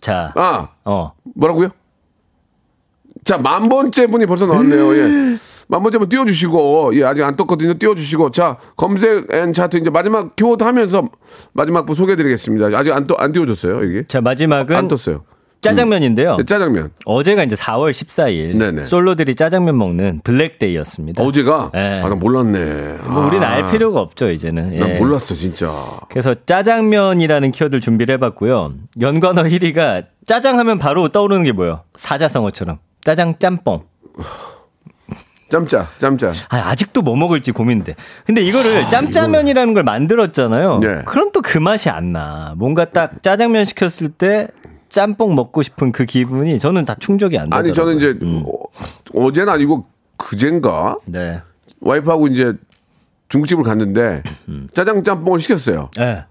자, 0.00 0.32
아 0.36 0.68
어, 0.84 1.12
뭐라고요? 1.34 1.68
자, 3.24 3.36
만 3.38 3.68
번째 3.68 4.06
분이 4.06 4.24
벌써 4.26 4.46
나왔네요. 4.46 4.96
예. 4.96 5.36
만 5.68 5.82
번째 5.82 5.98
분 5.98 6.08
띄워주시고, 6.08 6.92
예, 6.94 7.04
아직 7.04 7.22
안 7.24 7.36
떴거든요. 7.36 7.74
띄워주시고, 7.74 8.30
자, 8.30 8.58
검색 8.76 9.32
and 9.32 9.52
차트 9.52 9.76
이제 9.78 9.90
마지막 9.90 10.36
키워드 10.36 10.62
하면서 10.64 11.08
마지막 11.52 11.86
분 11.86 11.94
소개해드리겠습니다. 11.94 12.66
아직 12.78 12.92
안, 12.92 13.06
떠, 13.06 13.14
안 13.14 13.32
띄워줬어요, 13.32 13.76
여기. 13.76 14.04
자 14.08 14.20
마지막은 14.20 14.74
안 14.76 14.88
떴어요. 14.88 15.24
짜장면인데요. 15.64 16.36
네, 16.36 16.44
짜장면. 16.44 16.90
어제가 17.06 17.42
이제 17.42 17.56
4월 17.56 17.90
14일 17.90 18.58
네네. 18.58 18.82
솔로들이 18.82 19.34
짜장면 19.34 19.78
먹는 19.78 20.20
블랙데이였습니다. 20.22 21.22
어제가? 21.22 21.70
네. 21.72 22.02
아, 22.02 22.08
나 22.10 22.14
몰랐네. 22.14 22.98
뭐 23.04 23.26
우리는 23.26 23.42
아, 23.46 23.50
알 23.50 23.70
필요가 23.70 24.00
없죠 24.00 24.28
이제는. 24.30 24.78
난 24.78 24.90
예. 24.90 24.98
몰랐어, 24.98 25.34
진짜. 25.34 25.72
그래서 26.10 26.34
짜장면이라는 26.44 27.50
키워드를 27.52 27.80
준비를 27.80 28.14
해 28.14 28.18
봤고요. 28.18 28.74
연관어 29.00 29.44
1위가 29.44 30.04
짜장 30.26 30.58
하면 30.58 30.78
바로 30.78 31.08
떠오르는 31.08 31.44
게 31.44 31.52
뭐예요? 31.52 31.80
사자성어처럼 31.96 32.78
짜장 33.02 33.38
짬뽕. 33.38 33.84
짬짜, 35.54 35.88
짬짜. 35.98 36.32
아, 36.48 36.56
아직도 36.70 37.02
뭐 37.02 37.14
먹을지 37.14 37.52
고민돼. 37.52 37.94
근데 38.26 38.42
이거를 38.42 38.88
짬짜면이라는 38.88 39.72
걸 39.74 39.84
만들었잖아요. 39.84 40.78
네. 40.80 41.02
그럼 41.06 41.30
또 41.32 41.40
그 41.44 41.58
맛이 41.58 41.90
안 41.90 42.12
나. 42.12 42.54
뭔가 42.56 42.86
딱 42.86 43.22
짜장면 43.22 43.64
시켰을 43.66 44.08
때 44.18 44.48
짬뽕 44.88 45.34
먹고 45.36 45.62
싶은 45.62 45.92
그 45.92 46.04
기분이 46.06 46.58
저는 46.58 46.84
다 46.84 46.96
충족이 46.98 47.38
안 47.38 47.44
되더라고요. 47.50 47.68
아니, 47.68 47.72
저는 47.72 47.96
이제, 47.98 48.18
음. 48.22 48.42
어, 48.46 49.22
어제는 49.26 49.52
아니고, 49.52 49.86
그젠가? 50.16 50.96
네. 51.06 51.40
와이프하고 51.80 52.26
이제 52.28 52.54
중국집을 53.28 53.62
갔는데, 53.64 54.22
음. 54.48 54.68
짜장 54.72 55.04
짬뽕을 55.04 55.38
시켰어요. 55.40 55.90
네. 55.96 56.24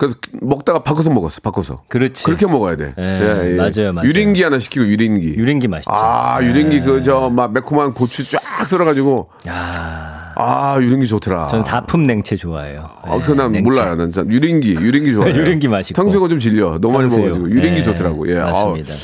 그래서 0.00 0.16
먹다가 0.40 0.82
바꿔서 0.82 1.10
먹었어. 1.10 1.42
바꿔서. 1.42 1.82
그렇지. 1.88 2.24
그렇게 2.24 2.46
먹어야 2.46 2.74
돼. 2.76 2.94
예, 2.96 3.54
맞아요, 3.58 3.92
맞아요. 3.92 4.08
유린기 4.08 4.42
하나 4.42 4.58
시키고 4.58 4.86
유린기. 4.86 5.34
유린기 5.36 5.68
맛있죠. 5.68 5.92
아, 5.92 6.38
유린기 6.42 6.80
그 6.80 7.02
저 7.02 7.28
막 7.28 7.52
매콤한 7.52 7.92
고추 7.92 8.24
쫙 8.30 8.40
썰어가지고 8.66 9.28
아, 9.48 10.32
아 10.36 10.78
유린기 10.80 11.06
좋더라. 11.06 11.48
전 11.48 11.62
사품 11.62 12.06
냉채 12.06 12.36
좋아해요. 12.36 12.88
아, 13.02 13.16
예, 13.16 13.20
그거 13.20 13.34
난 13.34 13.52
냉채. 13.52 13.62
몰라요. 13.70 13.94
난 13.96 14.10
진짜 14.10 14.26
유린기, 14.30 14.76
유린기 14.76 15.12
좋아해요. 15.12 15.36
유린기 15.38 15.68
맛있고. 15.68 16.00
탕수육은 16.00 16.30
좀 16.30 16.38
질려. 16.40 16.78
너무 16.80 16.94
많이 16.94 17.02
탕수육. 17.10 17.26
먹어가지고 17.26 17.50
유린기 17.50 17.80
예, 17.80 17.84
좋더라고. 17.84 18.30
예, 18.32 18.38
아우, 18.38 18.76
맞습니다. 18.76 18.94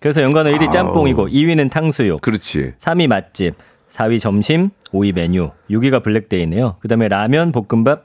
그래서 0.00 0.22
연관어 0.22 0.50
1위 0.50 0.70
짬뽕이고 0.72 1.28
2위는 1.28 1.70
탕수육, 1.70 2.20
그렇지. 2.22 2.72
3위 2.78 3.06
맛집, 3.08 3.54
4위 3.90 4.18
점심, 4.20 4.70
5위 4.94 5.14
메뉴, 5.14 5.50
6위가 5.70 6.02
블랙데이네요. 6.02 6.76
그 6.80 6.88
다음에 6.88 7.08
라면, 7.08 7.52
볶음밥, 7.52 8.04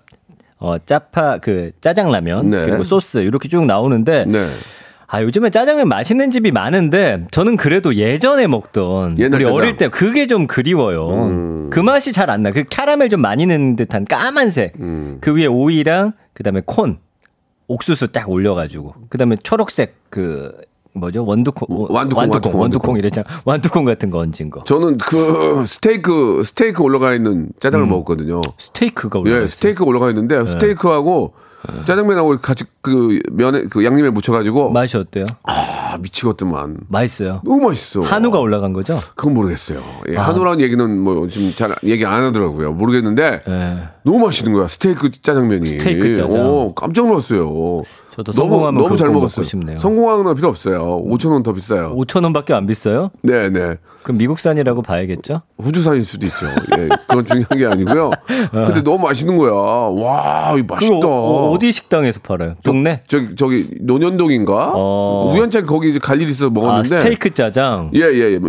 어 0.61 0.77
짜파 0.85 1.39
그 1.39 1.71
짜장라면 1.81 2.51
네. 2.51 2.65
그리고 2.65 2.83
소스 2.83 3.17
이렇게 3.17 3.49
쭉 3.49 3.65
나오는데 3.65 4.25
네. 4.27 4.47
아 5.07 5.21
요즘에 5.21 5.49
짜장면 5.49 5.89
맛있는 5.89 6.31
집이 6.31 6.51
많은데 6.51 7.25
저는 7.31 7.57
그래도 7.57 7.95
예전에 7.95 8.47
먹던 8.47 9.13
우리 9.13 9.29
짜장. 9.29 9.41
음. 9.41 9.53
어릴 9.53 9.75
때 9.75 9.89
그게 9.89 10.27
좀 10.27 10.47
그리워요. 10.47 11.69
그 11.71 11.79
맛이 11.79 12.13
잘 12.13 12.29
안 12.29 12.43
나. 12.43 12.51
그 12.51 12.63
캐러멜 12.63 13.09
좀 13.09 13.19
많이 13.21 13.45
넣는 13.45 13.75
듯한 13.75 14.05
까만색. 14.05 14.73
음. 14.79 15.17
그 15.19 15.35
위에 15.35 15.47
오이랑 15.47 16.13
그다음에 16.33 16.61
콘 16.65 16.99
옥수수 17.67 18.11
딱 18.13 18.29
올려가지고 18.29 18.93
그다음에 19.09 19.35
초록색 19.41 19.95
그 20.09 20.53
뭐죠 20.93 21.25
원두콩 21.25 21.67
완두콩, 21.89 21.97
완두콩 22.19 22.19
완두콩, 22.31 22.61
완두콩 22.61 22.97
이랬잖아 22.97 23.27
완두콩 23.45 23.85
같은 23.85 24.09
거 24.09 24.19
얹은 24.19 24.49
거 24.49 24.61
저는 24.63 24.97
그 24.97 25.63
스테이크 25.65 26.41
스테이크 26.43 26.83
올라가 26.83 27.13
있는 27.13 27.49
짜장을 27.59 27.85
먹었거든요. 27.85 28.41
스테이크가 28.57 29.19
올라 29.19 29.41
예, 29.43 29.47
스테이크 29.47 29.83
올라가 29.83 30.09
있는데 30.09 30.45
스테이크하고 30.45 31.33
짜장면하고 31.85 32.39
같이 32.41 32.65
그 32.81 33.19
면에 33.31 33.63
그 33.69 33.85
양념에 33.85 34.09
묻혀가지고 34.09 34.71
맛이 34.71 34.97
어때요? 34.97 35.27
아 35.43 35.97
미치겠더만. 36.01 36.77
맛있어요. 36.87 37.41
너무 37.43 37.67
맛있어. 37.67 38.01
한우가 38.01 38.39
올라간 38.39 38.73
거죠? 38.73 38.97
그건 39.15 39.35
모르겠어요. 39.35 39.79
예, 40.09 40.17
아. 40.17 40.23
한우라는 40.27 40.59
얘기는 40.61 40.99
뭐 40.99 41.27
지금 41.27 41.51
잘 41.51 41.75
얘기 41.83 42.05
안 42.05 42.23
하더라고요. 42.23 42.73
모르겠는데 42.73 43.43
예. 43.47 43.77
너무 44.03 44.19
맛있는 44.25 44.53
거야. 44.53 44.67
스테이크 44.67 45.11
짜장면이. 45.11 45.65
스테이크 45.67 46.15
짜장. 46.15 46.41
오, 46.49 46.73
깜짝 46.73 47.07
놀랐어요. 47.07 47.83
저도 48.11 48.31
너무 48.33 48.49
성공하면 48.49 48.83
너무 48.83 48.97
잘 48.97 49.07
그거 49.07 49.19
먹었어요. 49.19 49.45
싶네요. 49.45 49.77
성공하는 49.77 50.35
필요 50.35 50.49
없어요. 50.49 51.01
5천 51.07 51.31
원 51.31 51.43
더 51.43 51.53
비싸요. 51.53 51.95
5천 51.95 52.23
원밖에 52.23 52.53
안 52.53 52.65
비싸요? 52.65 53.11
네, 53.23 53.49
네. 53.49 53.75
그럼 54.03 54.17
미국산이라고 54.17 54.81
봐야겠죠? 54.81 55.43
후주산일 55.59 56.03
수도 56.03 56.25
있죠. 56.25 56.45
예, 56.79 56.89
그건 57.07 57.23
중요한 57.25 57.57
게 57.57 57.65
아니고요. 57.67 58.09
근데 58.51 58.81
너무 58.81 58.97
맛있는 59.05 59.37
거야. 59.37 59.51
와, 59.51 60.53
이거 60.57 60.73
맛있다. 60.75 60.95
그거 60.95 61.51
어, 61.51 61.59
디 61.59 61.71
식당에서 61.71 62.19
팔아요? 62.21 62.55
동네? 62.63 63.03
저 63.07 63.19
기 63.19 63.35
저기 63.35 63.69
논현동인가? 63.81 64.73
어. 64.75 65.31
우연찮게 65.33 65.67
거기 65.67 65.91
이제 65.91 65.99
갈 65.99 66.19
일이 66.19 66.31
있어서 66.31 66.47
아, 66.47 66.49
먹었는데 66.49 66.97
스테이크 66.99 67.29
짜장. 67.33 67.91
예, 67.95 68.01
예, 68.01 68.33
예. 68.33 68.39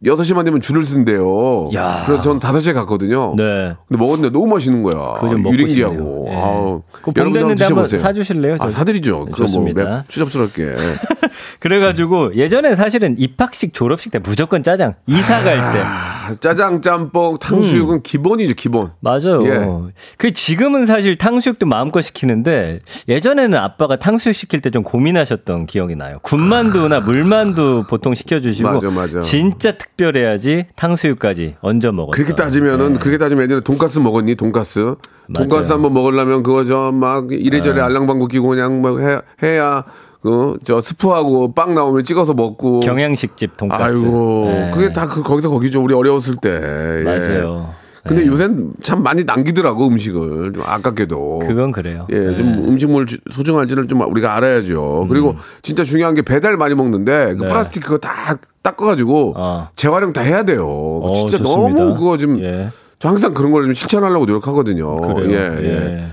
뭐, 0.00 0.14
6시만 0.16 0.44
되면 0.44 0.60
줄을 0.60 0.84
쓴대요. 0.84 1.70
야. 1.74 2.02
그래서 2.06 2.22
전 2.22 2.38
5시에 2.40 2.72
갔거든요. 2.74 3.34
네. 3.36 3.74
근데 3.88 3.98
먹었는데 4.02 4.30
너무 4.32 4.46
맛있는 4.46 4.82
거야. 4.82 5.20
유린기하고. 5.22 6.26
예. 6.30 6.34
아우. 6.36 6.82
여러분도 7.16 7.38
됐는데 7.40 7.64
한번 7.64 7.84
드셔보세요. 7.84 7.98
사주실래요? 8.00 8.54
아, 8.54 8.58
저- 8.64 8.70
사드리죠. 8.70 9.24
네, 9.26 9.32
그럼 9.32 9.74
뭐 9.74 10.02
추잡스럽게. 10.08 10.76
그래가지고 11.60 12.36
예전에 12.36 12.76
사실은 12.76 13.16
입학식 13.18 13.74
졸업식 13.74 14.12
때 14.12 14.18
무조건 14.18 14.62
짜장. 14.62 14.94
이사 15.06 15.42
갈 15.42 15.56
때. 15.72 15.82
아, 16.28 16.34
짜장, 16.34 16.82
짬뽕, 16.82 17.38
탕수육은 17.38 18.02
기본이죠, 18.02 18.54
기본. 18.54 18.90
맞아요. 19.00 19.42
예. 19.46 19.92
그 20.18 20.32
지금은 20.32 20.84
사실 20.84 21.16
탕수육도 21.16 21.64
마음껏 21.66 22.02
시키는데 22.02 22.80
예전에는 23.08 23.58
아빠가 23.58 23.96
탕수육 23.96 24.34
시킬 24.34 24.60
때 24.60 24.68
좀 24.68 24.82
고민하셨던 24.82 25.64
기억이 25.64 25.96
나요. 25.96 26.18
군만두나 26.22 27.00
물만두 27.00 27.84
보통 27.88 28.14
시켜주시고 28.14 28.68
맞아, 28.70 28.90
맞아. 28.90 29.20
진짜 29.20 29.72
특별해야지 29.72 30.66
탕수육까지 30.76 31.56
얹어 31.62 31.92
먹었어요. 31.92 32.10
그렇게 32.10 32.34
따지면은 32.34 32.98
그렇게 32.98 33.16
따지면 33.16 33.44
예전에 33.44 33.60
돈가스 33.62 33.98
먹었니? 33.98 34.36
맞아요. 34.38 34.96
돈가스 35.48 35.72
한번 35.72 35.94
먹으려면 35.94 36.42
그거 36.42 36.64
저 36.64 36.92
막 36.92 37.32
이래저래 37.32 37.80
알랑방구 37.80 38.28
끼고 38.28 38.48
그냥 38.48 38.82
막 38.82 39.00
해, 39.00 39.20
해야 39.42 39.84
그저 40.22 40.80
스프하고 40.80 41.52
빵 41.54 41.74
나오면 41.74 42.04
찍어서 42.04 42.34
먹고. 42.34 42.80
경양식집 42.80 43.56
돈가스. 43.56 43.94
아이고 43.94 44.44
네. 44.46 44.70
그게 44.74 44.92
다 44.92 45.08
그 45.08 45.22
거기서 45.22 45.48
거기죠. 45.48 45.82
우리 45.82 45.94
어려웠을 45.94 46.36
때. 46.36 46.50
예. 46.50 47.04
맞아요. 47.04 47.70
근데 48.04 48.22
네. 48.22 48.28
요새는 48.28 48.72
참 48.82 49.02
많이 49.02 49.24
남기더라고 49.24 49.86
음식을 49.88 50.52
좀 50.54 50.62
아깝게도. 50.64 51.40
그건 51.46 51.72
그래요. 51.72 52.06
예, 52.10 52.34
좀 52.34 52.56
네. 52.56 52.62
음식물 52.68 53.06
주- 53.06 53.18
소중한지를 53.30 53.86
좀 53.86 54.00
우리가 54.00 54.34
알아야죠. 54.36 55.06
그리고 55.10 55.34
진짜 55.62 55.84
중요한 55.84 56.14
게 56.14 56.22
배달 56.22 56.56
많이 56.56 56.74
먹는데 56.74 57.34
그 57.34 57.40
음. 57.42 57.44
네. 57.44 57.46
플라스틱 57.46 57.82
그거 57.84 57.98
다 57.98 58.36
닦아가지고 58.62 59.34
어. 59.36 59.68
재활용 59.76 60.12
다 60.12 60.22
해야 60.22 60.42
돼요. 60.44 60.66
어, 60.66 61.12
진짜 61.14 61.36
좋습니다. 61.38 61.82
너무 61.84 61.96
그거 61.96 62.16
좀. 62.16 62.40
예. 62.42 62.68
저 62.98 63.08
항상 63.08 63.34
그런 63.34 63.52
걸 63.52 63.64
좀 63.64 63.74
실천하려고 63.74 64.24
노력하거든요. 64.26 64.96
그래요. 65.14 65.30
예, 65.30 65.64
예. 65.68 66.08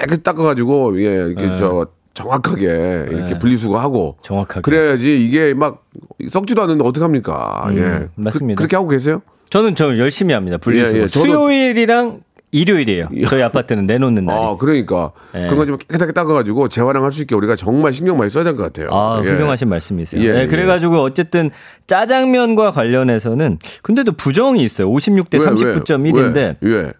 깨끗이 0.00 0.22
닦아가지고 0.22 1.00
예 1.02 1.04
이렇게 1.28 1.46
네. 1.48 1.56
저 1.56 1.86
정확하게 2.16 2.64
이렇게 3.10 3.34
네. 3.34 3.38
분리수거하고 3.38 4.16
정확하게. 4.22 4.62
그래야지 4.62 5.22
이게 5.24 5.52
막 5.54 5.84
썩지도 6.28 6.62
않는데 6.62 6.82
어떻게 6.84 7.02
합니까? 7.04 7.66
음, 7.68 7.76
예, 7.78 8.08
맞습니다. 8.16 8.58
그, 8.58 8.62
렇게 8.64 8.74
하고 8.76 8.88
계세요? 8.88 9.20
저는 9.50 9.74
저 9.76 9.96
열심히 9.98 10.32
합니다. 10.34 10.56
분리수거. 10.56 10.98
예, 10.98 11.02
예, 11.02 11.08
수요일이랑 11.08 12.20
일요일이에요. 12.52 13.08
저희 13.28 13.42
아파트는 13.42 13.86
내놓는 13.86 14.24
날이. 14.24 14.38
아, 14.40 14.56
그러니까 14.56 15.12
예. 15.34 15.42
그런 15.42 15.56
거 15.56 15.66
좀 15.66 15.76
깨끗하게 15.76 16.12
닦아가지고 16.12 16.68
재활용할 16.68 17.12
수 17.12 17.20
있게 17.20 17.34
우리가 17.34 17.54
정말 17.54 17.92
신경 17.92 18.16
많이 18.16 18.30
써야 18.30 18.44
될 18.44 18.56
것 18.56 18.62
같아요. 18.62 18.88
아, 18.92 19.20
예. 19.22 19.28
훌륭하신 19.28 19.68
말씀이세요. 19.68 20.22
예, 20.22 20.32
네, 20.32 20.42
예. 20.42 20.46
그래가지고 20.46 21.02
어쨌든 21.02 21.50
짜장면과 21.86 22.70
관련해서는 22.70 23.58
근데도 23.82 24.12
부정이 24.12 24.62
있어요. 24.64 24.90
56대 24.90 25.38
왜, 25.40 25.46
39.1인데 25.72 26.56
왜? 26.60 26.70
왜? 26.72 26.92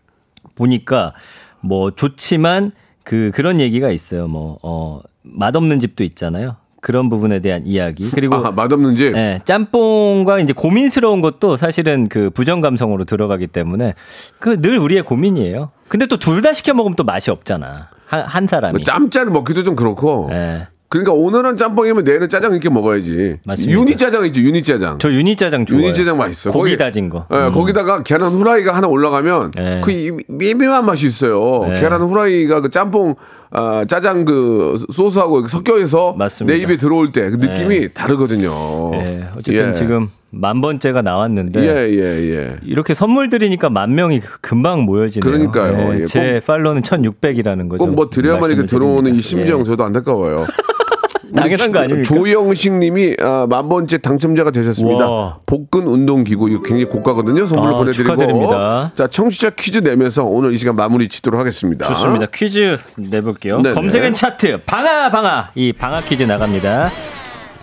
보니까 0.56 1.14
뭐 1.60 1.90
좋지만 1.90 2.72
그 3.06 3.30
그런 3.32 3.60
얘기가 3.60 3.90
있어요. 3.90 4.26
뭐 4.26 4.58
어, 4.62 5.00
맛없는 5.22 5.78
집도 5.80 6.02
있잖아요. 6.04 6.56
그런 6.80 7.08
부분에 7.08 7.40
대한 7.40 7.64
이야기 7.66 8.08
그리고 8.10 8.34
아, 8.36 8.50
맛없는 8.50 8.94
집. 8.96 9.16
예, 9.16 9.40
짬뽕과 9.44 10.40
이제 10.40 10.52
고민스러운 10.52 11.20
것도 11.20 11.56
사실은 11.56 12.08
그 12.08 12.30
부정 12.30 12.60
감성으로 12.60 13.04
들어가기 13.04 13.46
때문에 13.46 13.94
그 14.40 14.60
늘 14.60 14.78
우리의 14.78 15.02
고민이에요. 15.02 15.70
근데 15.88 16.06
또 16.06 16.16
둘 16.18 16.42
다 16.42 16.52
시켜 16.52 16.74
먹으면 16.74 16.96
또 16.96 17.04
맛이 17.04 17.30
없잖아. 17.30 17.88
한, 18.06 18.22
한 18.22 18.46
사람이. 18.46 18.72
뭐 18.72 18.82
짬짜를 18.84 19.30
먹기도 19.32 19.62
좀 19.64 19.74
그렇고. 19.76 20.28
예. 20.32 20.66
그러니까 20.98 21.12
오늘은 21.12 21.56
짬뽕이면 21.56 22.04
내일은 22.04 22.28
짜장 22.28 22.52
이렇게 22.52 22.68
먹어야지. 22.70 23.36
맞습니다. 23.44 23.78
유니 23.80 23.96
짜장 23.96 24.24
있죠, 24.26 24.40
유니 24.40 24.62
짜장. 24.62 24.98
저 24.98 25.10
유니 25.10 25.36
짜장 25.36 25.66
좋아요. 25.66 25.82
유니 25.84 25.94
짜장 25.94 26.16
맛있어. 26.18 26.50
고기 26.50 26.70
거기- 26.70 26.76
다진 26.76 27.08
거. 27.08 27.26
예, 27.32 27.50
거기다가 27.52 28.02
계란 28.02 28.32
후라이가 28.32 28.74
하나 28.74 28.88
올라가면 28.88 29.52
네. 29.54 29.80
그 29.84 29.90
이- 29.90 30.12
미묘한 30.28 30.84
맛이 30.86 31.06
있어요. 31.06 31.66
네. 31.68 31.80
계란 31.80 32.00
후라이가 32.02 32.60
그 32.62 32.70
짬뽕 32.70 33.14
아, 33.50 33.84
짜장 33.88 34.24
그 34.24 34.76
소스하고 34.92 35.46
섞여서 35.46 36.14
맞습니다. 36.18 36.56
내 36.56 36.62
입에 36.62 36.76
들어올 36.76 37.12
때 37.12 37.30
그 37.30 37.36
느낌이 37.36 37.94
다르거든요. 37.94 38.50
예, 38.94 39.24
어쨌든 39.36 39.68
예. 39.70 39.74
지금 39.74 40.08
만 40.30 40.60
번째가 40.60 41.00
나왔는데 41.02 41.60
예, 41.62 41.88
예, 41.90 42.34
예. 42.34 42.56
이렇게 42.64 42.92
선물 42.92 43.28
드리니까 43.28 43.70
만 43.70 43.94
명이 43.94 44.20
금방 44.42 44.82
모여지네요. 44.82 45.30
그러니까요. 45.30 46.00
예, 46.00 46.04
제 46.06 46.40
팔로는 46.44 46.82
1,600이라는 46.82 47.68
거죠. 47.68 47.78
꼭 47.86 47.94
뭐 47.94 48.10
드려야만 48.10 48.50
이렇게 48.50 48.66
들어오는 48.66 49.14
이. 49.14 49.20
심정 49.20 49.60
예. 49.60 49.64
저도 49.64 49.84
안타까워요. 49.84 50.36
당연한 51.34 51.72
거 51.72 51.78
아닙니까? 51.80 52.02
조영식 52.14 52.74
님이 52.74 53.16
아, 53.20 53.46
만 53.48 53.68
번째 53.68 53.98
당첨자가 53.98 54.50
되셨습니다. 54.50 55.10
와. 55.10 55.38
복근 55.46 55.86
운동 55.88 56.24
기구 56.24 56.48
이거 56.48 56.60
굉장히 56.62 56.84
고가거든요. 56.84 57.44
선물로 57.44 57.74
아, 57.74 57.78
보내드리고. 57.78 58.14
축하드립니다. 58.14 58.92
자, 58.94 59.06
청취자 59.06 59.50
퀴즈 59.50 59.78
내면서 59.78 60.24
오늘 60.24 60.52
이 60.52 60.58
시간 60.58 60.76
마무리 60.76 61.08
짓도록 61.08 61.40
하겠습니다. 61.40 61.86
좋습니다. 61.86 62.26
퀴즈 62.32 62.78
내볼게요. 62.96 63.60
네네. 63.62 63.74
검색 63.74 64.03
and 64.03 64.14
차트 64.14 64.60
방아 64.66 65.10
방아 65.10 65.50
이 65.54 65.72
방아 65.72 66.02
퀴즈 66.02 66.22
나갑니다. 66.22 66.90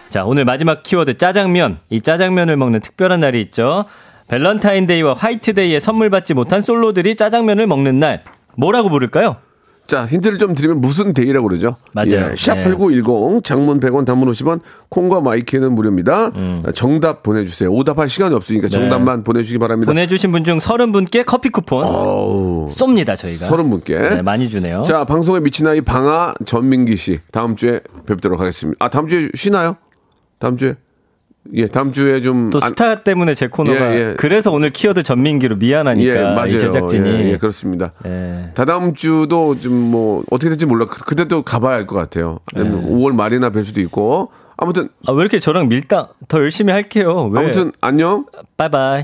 자 0.10 0.26
오늘 0.26 0.46
마지막 0.46 0.84
키워드 0.84 1.18
짜장면. 1.18 1.80
이 1.90 2.02
짜장면을 2.02 2.58
먹는 2.58 2.82
특별한 2.82 3.20
날이 3.20 3.42
있죠. 3.42 3.86
밸런타인데이와 4.28 5.14
화이트데이에 5.14 5.80
선물 5.80 6.10
받지 6.10 6.34
못한 6.34 6.62
솔로들이 6.62 7.16
짜장면을 7.16 7.68
먹는 7.68 8.00
날. 8.00 8.22
뭐라고 8.56 8.90
부를까요? 8.90 9.38
자, 9.86 10.06
힌트를 10.06 10.38
좀 10.38 10.56
드리면 10.56 10.80
무슨 10.80 11.14
데이라고 11.14 11.48
그러죠? 11.48 11.76
맞아요. 11.94 12.32
예, 12.32 12.34
샵 12.38 12.56
네. 12.56 12.64
8910 12.64 13.44
장문 13.44 13.80
100원 13.82 14.06
단문 14.06 14.32
50원 14.32 14.62
콩과 14.90 15.20
마이크는 15.22 15.74
무료입니다. 15.76 16.32
정답 16.74 17.22
보내주세요. 17.22 17.70
오답할 17.72 18.08
시간이 18.08 18.34
없으니까 18.34 18.70
정답만 18.70 19.24
보내주시기 19.24 19.60
바랍니다. 19.60 19.92
네. 19.92 19.96
보내주신 19.96 20.32
분 20.32 20.44
중 20.46 20.58
30분께 20.60 21.26
커피 21.26 21.50
쿠폰 21.50 21.86
어우, 21.86 22.68
쏩니다 22.70 23.18
저희가. 23.18 23.46
서른 23.46 23.70
분께. 23.70 23.98
네, 24.00 24.22
많이 24.22 24.48
주네요. 24.50 24.84
자, 24.86 25.04
방송에 25.06 25.40
미친 25.42 25.68
아이 25.68 25.82
방아 25.82 26.36
전민기 26.46 26.96
씨 26.98 27.20
다음 27.32 27.56
주에 27.56 27.82
뵙도록 28.08 28.40
하겠습니다. 28.40 28.78
아, 28.84 28.90
다음 28.90 29.08
주에 29.08 29.30
쉬나요? 29.36 29.76
다음 30.40 30.56
주에 30.58 30.76
예, 31.56 31.68
다음 31.68 31.92
주에 31.92 32.22
좀또 32.22 32.60
안- 32.62 32.70
스타 32.70 33.04
때문에 33.04 33.34
제 33.36 33.48
코너가 33.48 33.94
예, 33.94 34.00
예. 34.12 34.14
그래서 34.18 34.52
오늘 34.52 34.70
키워드 34.70 35.04
전민기로 35.04 35.58
미안하니까 35.58 36.16
예, 36.16 36.24
맞아요. 36.24 36.48
이 36.48 36.58
제작진이 36.58 37.10
예, 37.10 37.32
예, 37.34 37.38
그렇습니다. 37.38 37.92
예. 38.06 38.52
다다음 38.56 38.94
주도 38.94 39.56
좀 39.56 39.74
뭐 39.92 40.24
어떻게 40.32 40.50
될지 40.50 40.66
몰라. 40.66 40.86
그- 40.90 41.04
그때 41.04 41.28
또 41.28 41.42
가봐야 41.44 41.76
할 41.76 41.86
것 41.88 41.96
같아요. 41.96 42.40
아니면 42.56 42.88
5월 42.90 43.14
말이나 43.14 43.50
뵐 43.50 43.64
수도 43.66 43.82
있고. 43.82 44.32
아무튼 44.56 44.88
아, 45.06 45.12
왜 45.12 45.20
이렇게 45.22 45.40
저랑 45.40 45.68
밀당 45.68 46.08
더 46.28 46.38
열심히 46.40 46.72
할게요. 46.72 47.26
왜? 47.32 47.40
아무튼 47.42 47.72
안녕. 47.82 48.26
바이바이. 48.56 49.04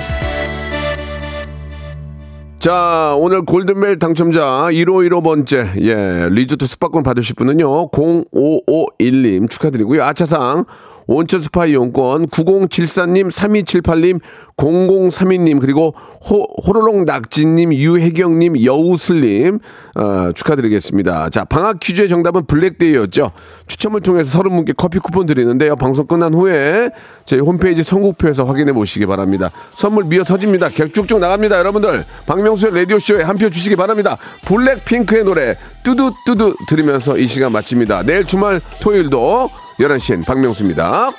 자, 2.61 3.15
오늘 3.17 3.43
골든벨 3.43 3.97
당첨자 3.97 4.67
1515번째, 4.69 5.81
예, 5.81 6.29
리조트 6.29 6.67
숙박권 6.67 7.01
받으실 7.01 7.33
분은요, 7.33 7.89
0551님 7.89 9.49
축하드리고요. 9.49 10.03
아차상, 10.03 10.65
온천 11.07 11.39
스파 11.39 11.65
이용권, 11.65 12.27
9074님, 12.27 13.31
3278님, 13.31 14.19
0032님, 14.57 15.59
그리고 15.59 15.93
호, 16.29 16.43
호로록 16.65 17.03
낙지님, 17.03 17.73
유혜경님, 17.73 18.63
여우슬님, 18.63 19.59
어, 19.95 20.31
축하드리겠습니다. 20.33 21.29
자, 21.29 21.43
방학 21.45 21.79
퀴즈의 21.79 22.07
정답은 22.09 22.45
블랙데이였죠. 22.45 23.31
추첨을 23.67 24.01
통해서 24.01 24.39
30분께 24.39 24.75
커피 24.77 24.99
쿠폰 24.99 25.25
드리는데요. 25.25 25.75
방송 25.75 26.05
끝난 26.05 26.33
후에 26.33 26.91
저희 27.25 27.39
홈페이지 27.39 27.81
선곡표에서 27.83 28.45
확인해 28.45 28.71
보시기 28.71 29.05
바랍니다. 29.05 29.49
선물 29.73 30.05
미어 30.05 30.23
터집니다. 30.23 30.69
쭉쭉 30.69 31.19
나갑니다. 31.19 31.57
여러분들, 31.57 32.05
박명수의 32.27 32.73
라디오쇼에 32.75 33.23
한 33.23 33.41
표 33.41 33.49
주시기 33.49 33.75
바랍니다. 33.75 34.17
블랙핑크의 34.45 35.23
노래, 35.23 35.55
뚜두뚜두 35.83 36.53
들으면서 36.67 37.17
이 37.17 37.25
시간 37.25 37.51
마칩니다. 37.53 38.03
내일 38.03 38.23
주말 38.25 38.61
토요일도 38.83 39.49
11시엔 39.81 40.25
박명수입니다. 40.25 41.11